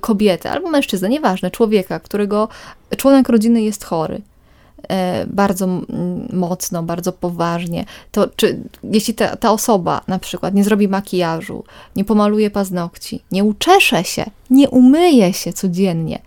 kobietę 0.00 0.50
albo 0.50 0.70
mężczyznę, 0.70 1.08
nieważne, 1.08 1.50
człowieka, 1.50 2.00
którego 2.00 2.48
członek 2.96 3.28
rodziny 3.28 3.62
jest 3.62 3.84
chory, 3.84 4.20
e, 4.88 5.26
bardzo 5.26 5.68
mocno, 6.32 6.82
bardzo 6.82 7.12
poważnie, 7.12 7.84
to 8.12 8.28
czy 8.36 8.58
jeśli 8.82 9.14
ta, 9.14 9.36
ta 9.36 9.52
osoba 9.52 10.00
na 10.06 10.18
przykład 10.18 10.54
nie 10.54 10.64
zrobi 10.64 10.88
makijażu, 10.88 11.64
nie 11.96 12.04
pomaluje 12.04 12.50
paznokci, 12.50 13.22
nie 13.32 13.44
uczesze 13.44 14.04
się, 14.04 14.24
nie 14.50 14.70
umyje 14.70 15.32
się 15.32 15.52
codziennie, 15.52 16.18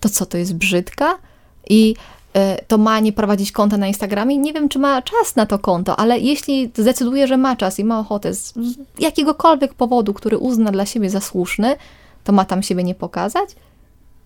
to 0.00 0.08
co, 0.08 0.26
to 0.26 0.38
jest 0.38 0.54
brzydka? 0.54 1.18
I 1.70 1.94
e, 2.34 2.64
to 2.68 2.78
ma 2.78 3.00
nie 3.00 3.12
prowadzić 3.12 3.52
konta 3.52 3.76
na 3.76 3.86
Instagramie. 3.86 4.38
Nie 4.38 4.52
wiem, 4.52 4.68
czy 4.68 4.78
ma 4.78 5.02
czas 5.02 5.36
na 5.36 5.46
to 5.46 5.58
konto, 5.58 5.96
ale 5.96 6.18
jeśli 6.18 6.70
zdecyduje, 6.76 7.26
że 7.26 7.36
ma 7.36 7.56
czas 7.56 7.78
i 7.78 7.84
ma 7.84 7.98
ochotę 7.98 8.34
z 8.34 8.54
jakiegokolwiek 8.98 9.74
powodu, 9.74 10.14
który 10.14 10.38
uzna 10.38 10.72
dla 10.72 10.86
siebie 10.86 11.10
za 11.10 11.20
słuszny, 11.20 11.76
to 12.24 12.32
ma 12.32 12.44
tam 12.44 12.62
siebie 12.62 12.84
nie 12.84 12.94
pokazać? 12.94 13.48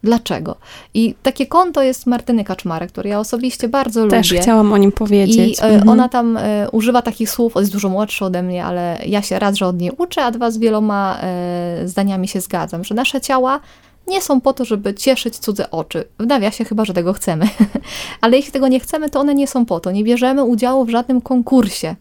Dlaczego? 0.02 0.56
I 0.94 1.14
takie 1.22 1.46
konto 1.46 1.82
jest 1.82 2.06
Martyny 2.06 2.44
Kaczmarek, 2.44 2.92
które 2.92 3.10
ja 3.10 3.20
osobiście 3.20 3.68
bardzo 3.68 4.06
Też 4.06 4.30
lubię. 4.30 4.42
chciałam 4.42 4.72
o 4.72 4.76
nim 4.76 4.90
I 4.90 4.92
powiedzieć. 4.92 5.60
e, 5.60 5.62
Mhm. 5.62 5.88
ona 5.88 6.08
tam 6.08 6.36
e, 6.36 6.70
używa 6.72 7.02
takich 7.02 7.30
słów, 7.30 7.52
jest 7.56 7.72
dużo 7.72 7.88
młodsza 7.88 8.26
ode 8.26 8.42
mnie, 8.42 8.64
ale 8.64 8.98
ja 9.06 9.22
się 9.22 9.38
raz, 9.38 9.56
że 9.56 9.66
od 9.66 9.80
niej 9.80 9.90
uczę, 9.98 10.24
a 10.24 10.30
dwa 10.30 10.50
z 10.50 10.58
wieloma 10.58 11.18
e, 11.22 11.82
zdaniami 11.84 12.28
się 12.28 12.40
zgadzam, 12.40 12.84
że 12.84 12.94
nasze 12.94 13.20
ciała 13.20 13.60
nie 14.08 14.22
są 14.22 14.40
po 14.40 14.52
to, 14.52 14.64
żeby 14.64 14.94
cieszyć 14.94 15.38
cudze 15.38 15.70
oczy. 15.70 16.04
W 16.18 16.26
nawiasie 16.26 16.64
chyba, 16.64 16.84
że 16.84 16.94
tego 16.94 17.12
chcemy. 17.12 17.48
ale 18.20 18.36
jeśli 18.36 18.52
tego 18.52 18.68
nie 18.68 18.80
chcemy, 18.80 19.10
to 19.10 19.20
one 19.20 19.34
nie 19.34 19.46
są 19.46 19.66
po 19.66 19.80
to. 19.80 19.90
Nie 19.90 20.04
bierzemy 20.04 20.44
udziału 20.44 20.84
w 20.84 20.90
żadnym 20.90 21.20
konkursie. 21.20 21.96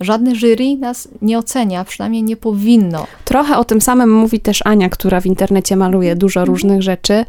Żadne 0.00 0.34
jury 0.34 0.76
nas 0.76 1.08
nie 1.22 1.38
ocenia, 1.38 1.84
przynajmniej 1.84 2.22
nie 2.22 2.36
powinno. 2.36 3.06
Trochę 3.24 3.58
o 3.58 3.64
tym 3.64 3.80
samym 3.80 4.12
mówi 4.12 4.40
też 4.40 4.62
Ania, 4.64 4.88
która 4.88 5.20
w 5.20 5.26
internecie 5.26 5.76
maluje 5.76 6.16
dużo 6.16 6.44
różnych 6.44 6.82
rzeczy. 6.82 7.24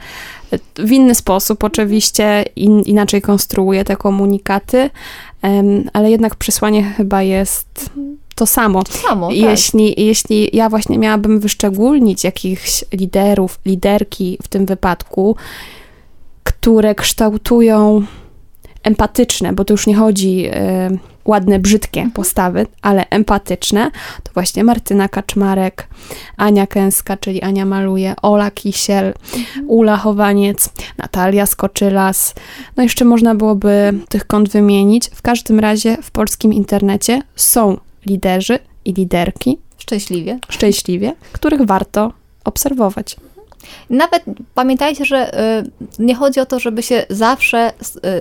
W 0.76 0.92
inny 0.92 1.16
sposób, 1.16 1.64
oczywiście, 1.64 2.46
in, 2.56 2.82
inaczej 2.82 3.22
konstruuje 3.22 3.84
te 3.84 3.96
komunikaty, 3.96 4.90
em, 5.42 5.90
ale 5.94 6.12
jednak 6.12 6.36
przesłanie 6.36 6.84
chyba 6.84 7.22
jest 7.22 7.92
to 8.42 8.46
samo. 8.46 8.84
Samo, 8.90 9.28
tak. 9.28 9.38
Jeśli, 9.38 10.06
jeśli 10.06 10.50
ja 10.54 10.70
właśnie 10.70 10.98
miałabym 10.98 11.40
wyszczególnić 11.40 12.24
jakichś 12.24 12.86
liderów, 12.92 13.60
liderki 13.66 14.38
w 14.44 14.48
tym 14.48 14.66
wypadku, 14.66 15.36
które 16.44 16.96
kształtują 16.96 18.06
empatyczne, 18.84 19.54
bo 19.54 19.66
to 19.66 19.74
już 19.74 19.88
nie 19.88 19.96
chodzi 19.96 20.46
e, 20.52 20.90
ładne, 21.26 21.60
brzydkie 21.60 22.10
postawy, 22.14 22.68
ale 22.82 23.10
empatyczne, 23.10 23.92
to 24.24 24.32
właśnie 24.34 24.64
Martyna 24.64 25.10
Kaczmarek, 25.10 25.88
Ania 26.38 26.68
Kęska, 26.68 27.18
czyli 27.18 27.42
Ania 27.42 27.66
Maluje, 27.66 28.14
Ola 28.22 28.52
Kisiel, 28.52 29.14
Ula 29.68 29.98
Chowaniec, 29.98 30.70
Natalia 30.98 31.46
Skoczylas. 31.46 32.36
No 32.78 32.84
jeszcze 32.84 33.06
można 33.06 33.36
byłoby 33.36 33.94
tych 34.10 34.28
kont 34.28 34.50
wymienić. 34.50 35.10
W 35.14 35.22
każdym 35.22 35.60
razie 35.60 35.98
w 36.02 36.12
polskim 36.12 36.54
internecie 36.54 37.22
są 37.36 37.78
liderzy 38.06 38.60
i 38.86 38.94
liderki, 38.94 39.58
Szczęśliwie. 39.78 40.40
szczęśliwie, 40.50 41.14
których 41.32 41.62
warto 41.62 42.14
obserwować. 42.46 43.16
Nawet 43.90 44.24
pamiętajcie, 44.56 45.06
że 45.06 45.40
y, 45.60 45.72
nie 46.00 46.16
chodzi 46.16 46.40
o 46.40 46.46
to, 46.46 46.60
żeby 46.60 46.84
się 46.84 47.06
zawsze 47.10 47.74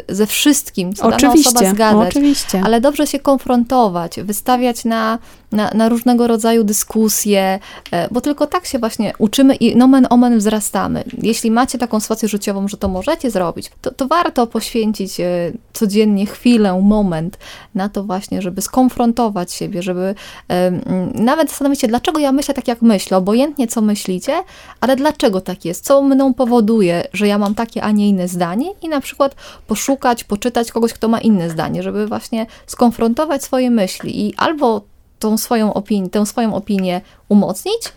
y, 0.09 0.15
ze 0.15 0.27
wszystkim, 0.27 0.93
co 0.95 1.03
dana 1.03 1.17
osoba 1.17 1.29
Oczywiście, 1.33 1.71
zgadzać, 1.71 2.09
oczywiście. 2.09 2.61
ale 2.65 2.81
dobrze 2.81 3.07
się 3.07 3.19
konfrontować, 3.19 4.21
wystawiać 4.21 4.85
na, 4.85 5.19
na, 5.53 5.71
na 5.75 5.89
różnego 5.89 6.27
rodzaju 6.27 6.65
dyskusje, 6.65 7.59
e, 7.91 8.09
bo 8.11 8.21
tylko 8.21 8.47
tak 8.47 8.67
się 8.67 8.79
właśnie 8.79 9.13
uczymy 9.19 9.55
i 9.55 9.77
nomen 9.77 10.07
omen 10.11 10.39
wzrastamy. 10.39 11.05
Jeśli 11.23 11.51
macie 11.51 11.79
taką 11.79 12.01
sytuację 12.01 12.29
życiową, 12.29 12.69
że 12.69 12.77
to 12.77 12.89
możecie 12.89 13.31
zrobić, 13.31 13.71
to, 13.81 13.91
to 13.91 14.07
warto 14.09 14.47
poświęcić 14.47 15.21
e, 15.21 15.53
codziennie 15.73 16.27
chwilę, 16.27 16.83
moment 16.83 17.39
na 17.75 17.89
to 17.89 18.05
właśnie, 18.05 18.43
żeby 18.43 18.63
skonfrontować 18.63 19.53
siebie, 19.53 19.83
żeby 19.83 20.15
e, 20.49 20.71
nawet 21.15 21.49
zastanowić 21.49 21.81
się, 21.81 21.89
dlaczego 21.89 22.19
ja 22.19 22.33
myślę 22.33 22.55
tak, 22.55 22.69
jak 22.69 22.83
myślę, 22.83 23.17
obojętnie 23.17 23.67
co 23.67 23.81
myślicie, 23.81 24.33
ale 24.81 24.97
dlaczego 24.97 25.41
tak 25.41 25.65
jest, 25.65 25.85
co 25.85 26.03
mną 26.03 26.35
powoduje, 26.35 27.05
że 27.13 27.29
ja 27.29 27.39
mam 27.39 27.55
takie, 27.55 27.83
a 27.83 27.91
nie 27.91 28.09
inne 28.09 28.29
zdanie 28.29 28.71
i 28.83 28.89
na 28.89 29.01
przykład 29.01 29.35
poszukać, 29.67 30.25
poczytać 30.25 30.73
kogoś, 30.73 30.93
kto 30.93 31.09
ma 31.09 31.21
inne 31.21 31.51
zdanie, 31.51 31.83
żeby 31.83 32.07
właśnie 32.07 32.47
skonfrontować 32.67 33.45
swoje 33.45 33.71
myśli 33.71 34.27
i 34.27 34.35
albo 34.37 34.90
tą 35.21 35.39
swoją 35.39 35.75
opinię, 35.75 36.11
tę 36.11 36.27
swoją 36.27 36.55
opinię 36.55 37.01
umocnić, 37.29 37.93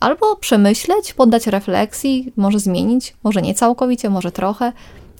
albo 0.00 0.36
przemyśleć, 0.36 1.14
poddać 1.14 1.46
refleksji, 1.46 2.32
może 2.36 2.58
zmienić, 2.58 3.16
może 3.24 3.42
nie 3.42 3.54
całkowicie, 3.54 4.10
może 4.10 4.32
trochę, 4.32 4.72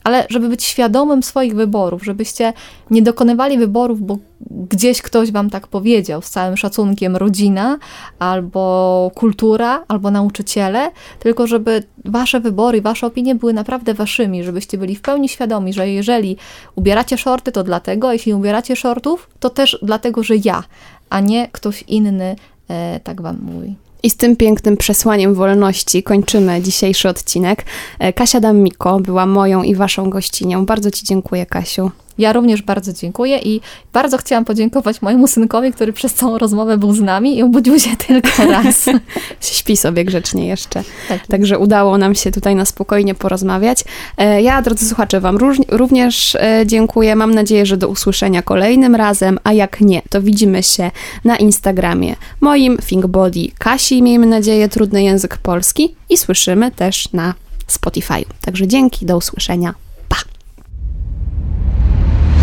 ale 0.05 0.27
żeby 0.31 0.49
być 0.49 0.65
świadomym 0.65 1.23
swoich 1.23 1.55
wyborów, 1.55 2.05
żebyście 2.05 2.53
nie 2.91 3.03
dokonywali 3.03 3.59
wyborów, 3.59 4.01
bo 4.03 4.19
gdzieś 4.51 5.03
ktoś 5.03 5.33
wam 5.33 5.51
tak 5.51 5.67
powiedział, 5.67 6.23
z 6.23 6.31
całym 6.31 6.57
szacunkiem 6.57 7.17
rodzina, 7.17 7.79
albo 8.19 9.11
kultura, 9.15 9.85
albo 9.89 10.11
nauczyciele, 10.11 10.91
tylko 11.19 11.47
żeby 11.47 11.83
wasze 12.05 12.41
wybory, 12.41 12.83
wasze 12.83 13.07
opinie 13.07 13.35
były 13.35 13.53
naprawdę 13.53 13.95
waszymi, 13.95 14.45
żebyście 14.45 14.79
byli 14.79 14.97
w 14.97 15.01
pełni 15.01 15.29
świadomi, 15.29 15.73
że 15.73 15.89
jeżeli 15.89 16.37
ubieracie 16.75 17.19
shorty, 17.19 17.53
to 17.53 17.65
dlatego, 17.65 18.13
jeśli 18.13 18.35
ubieracie 18.35 18.77
shortów, 18.77 19.31
to 19.41 19.51
też 19.51 19.79
dlatego, 19.83 20.23
że 20.23 20.35
ja, 20.37 20.63
a 21.11 21.21
nie 21.21 21.49
ktoś 21.53 21.85
inny 21.89 22.37
e, 22.71 23.01
tak 23.05 23.23
wam 23.23 23.39
mówi. 23.43 23.77
I 24.03 24.11
z 24.11 24.17
tym 24.17 24.37
pięknym 24.37 24.77
przesłaniem 24.77 25.35
wolności 25.35 26.03
kończymy 26.03 26.63
dzisiejszy 26.63 27.09
odcinek. 27.09 27.65
E, 27.99 28.13
Kasia 28.13 28.41
Damiko 28.41 29.01
była 29.01 29.27
moją 29.27 29.63
i 29.63 29.75
waszą 29.75 30.11
gościnią. 30.11 30.67
Bardzo 30.67 30.91
ci 30.91 31.05
dziękuję, 31.05 31.47
Kasiu. 31.47 31.91
Ja 32.19 32.33
również 32.33 32.63
bardzo 32.63 32.93
dziękuję 32.93 33.39
i 33.39 33.61
bardzo 33.93 34.19
chciałam 34.19 34.45
podziękować 34.45 35.03
mojemu 35.03 35.27
synkowi, 35.27 35.73
który 35.73 35.93
przez 35.93 36.15
całą 36.15 36.39
rozmowę 36.39 36.79
był 36.79 36.93
z 36.95 37.01
nami 37.01 37.39
i 37.39 37.43
obudził 37.43 37.79
się 37.79 37.91
tylko 38.07 38.29
raz. 38.51 38.87
Śpi 39.41 39.77
sobie 39.77 40.05
grzecznie 40.05 40.47
jeszcze. 40.47 40.83
Tak. 41.09 41.27
Także 41.27 41.59
udało 41.59 41.99
nam 41.99 42.15
się 42.15 42.31
tutaj 42.31 42.55
na 42.55 42.65
spokojnie 42.65 43.15
porozmawiać. 43.15 43.85
E, 44.17 44.43
Ja, 44.43 44.63
drodzy 44.63 44.87
słuchacze, 44.87 45.21
Wam 45.21 45.39
również 45.69 46.35
e, 46.35 46.63
dziękuję. 46.67 47.17
Mam 47.17 47.35
nadzieję, 47.35 47.67
że 47.67 47.77
do 47.77 47.89
usłyszenia 47.89 48.43
kolejnym 48.43 48.95
razem, 48.95 49.39
a 49.45 49.53
jak 49.53 49.81
nie, 49.81 50.03
to 50.11 50.23
widzimy 50.23 50.63
się 50.63 50.91
na 51.25 51.37
Instagramie 51.37 52.17
moim, 52.41 52.79
Thinkbody 52.79 53.49
Kasi, 53.59 54.03
miejmy 54.03 54.27
nadzieję, 54.27 54.69
trudny 54.69 55.03
język 55.03 55.39
polski 55.39 55.95
i 56.11 56.17
słyszymy 56.17 56.71
też 56.71 57.13
na 57.13 57.35
Spotify. 57.67 58.25
Także 58.41 58.67
dzięki, 58.67 59.07
do 59.07 59.17
usłyszenia. 59.17 59.75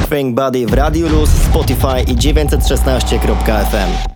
Think 0.09 0.35
Buddy 0.35 0.65
w 0.65 0.73
Radiu 0.73 1.09
Luz, 1.09 1.29
Spotify 1.29 2.03
i 2.07 2.15
916.fm. 2.15 4.14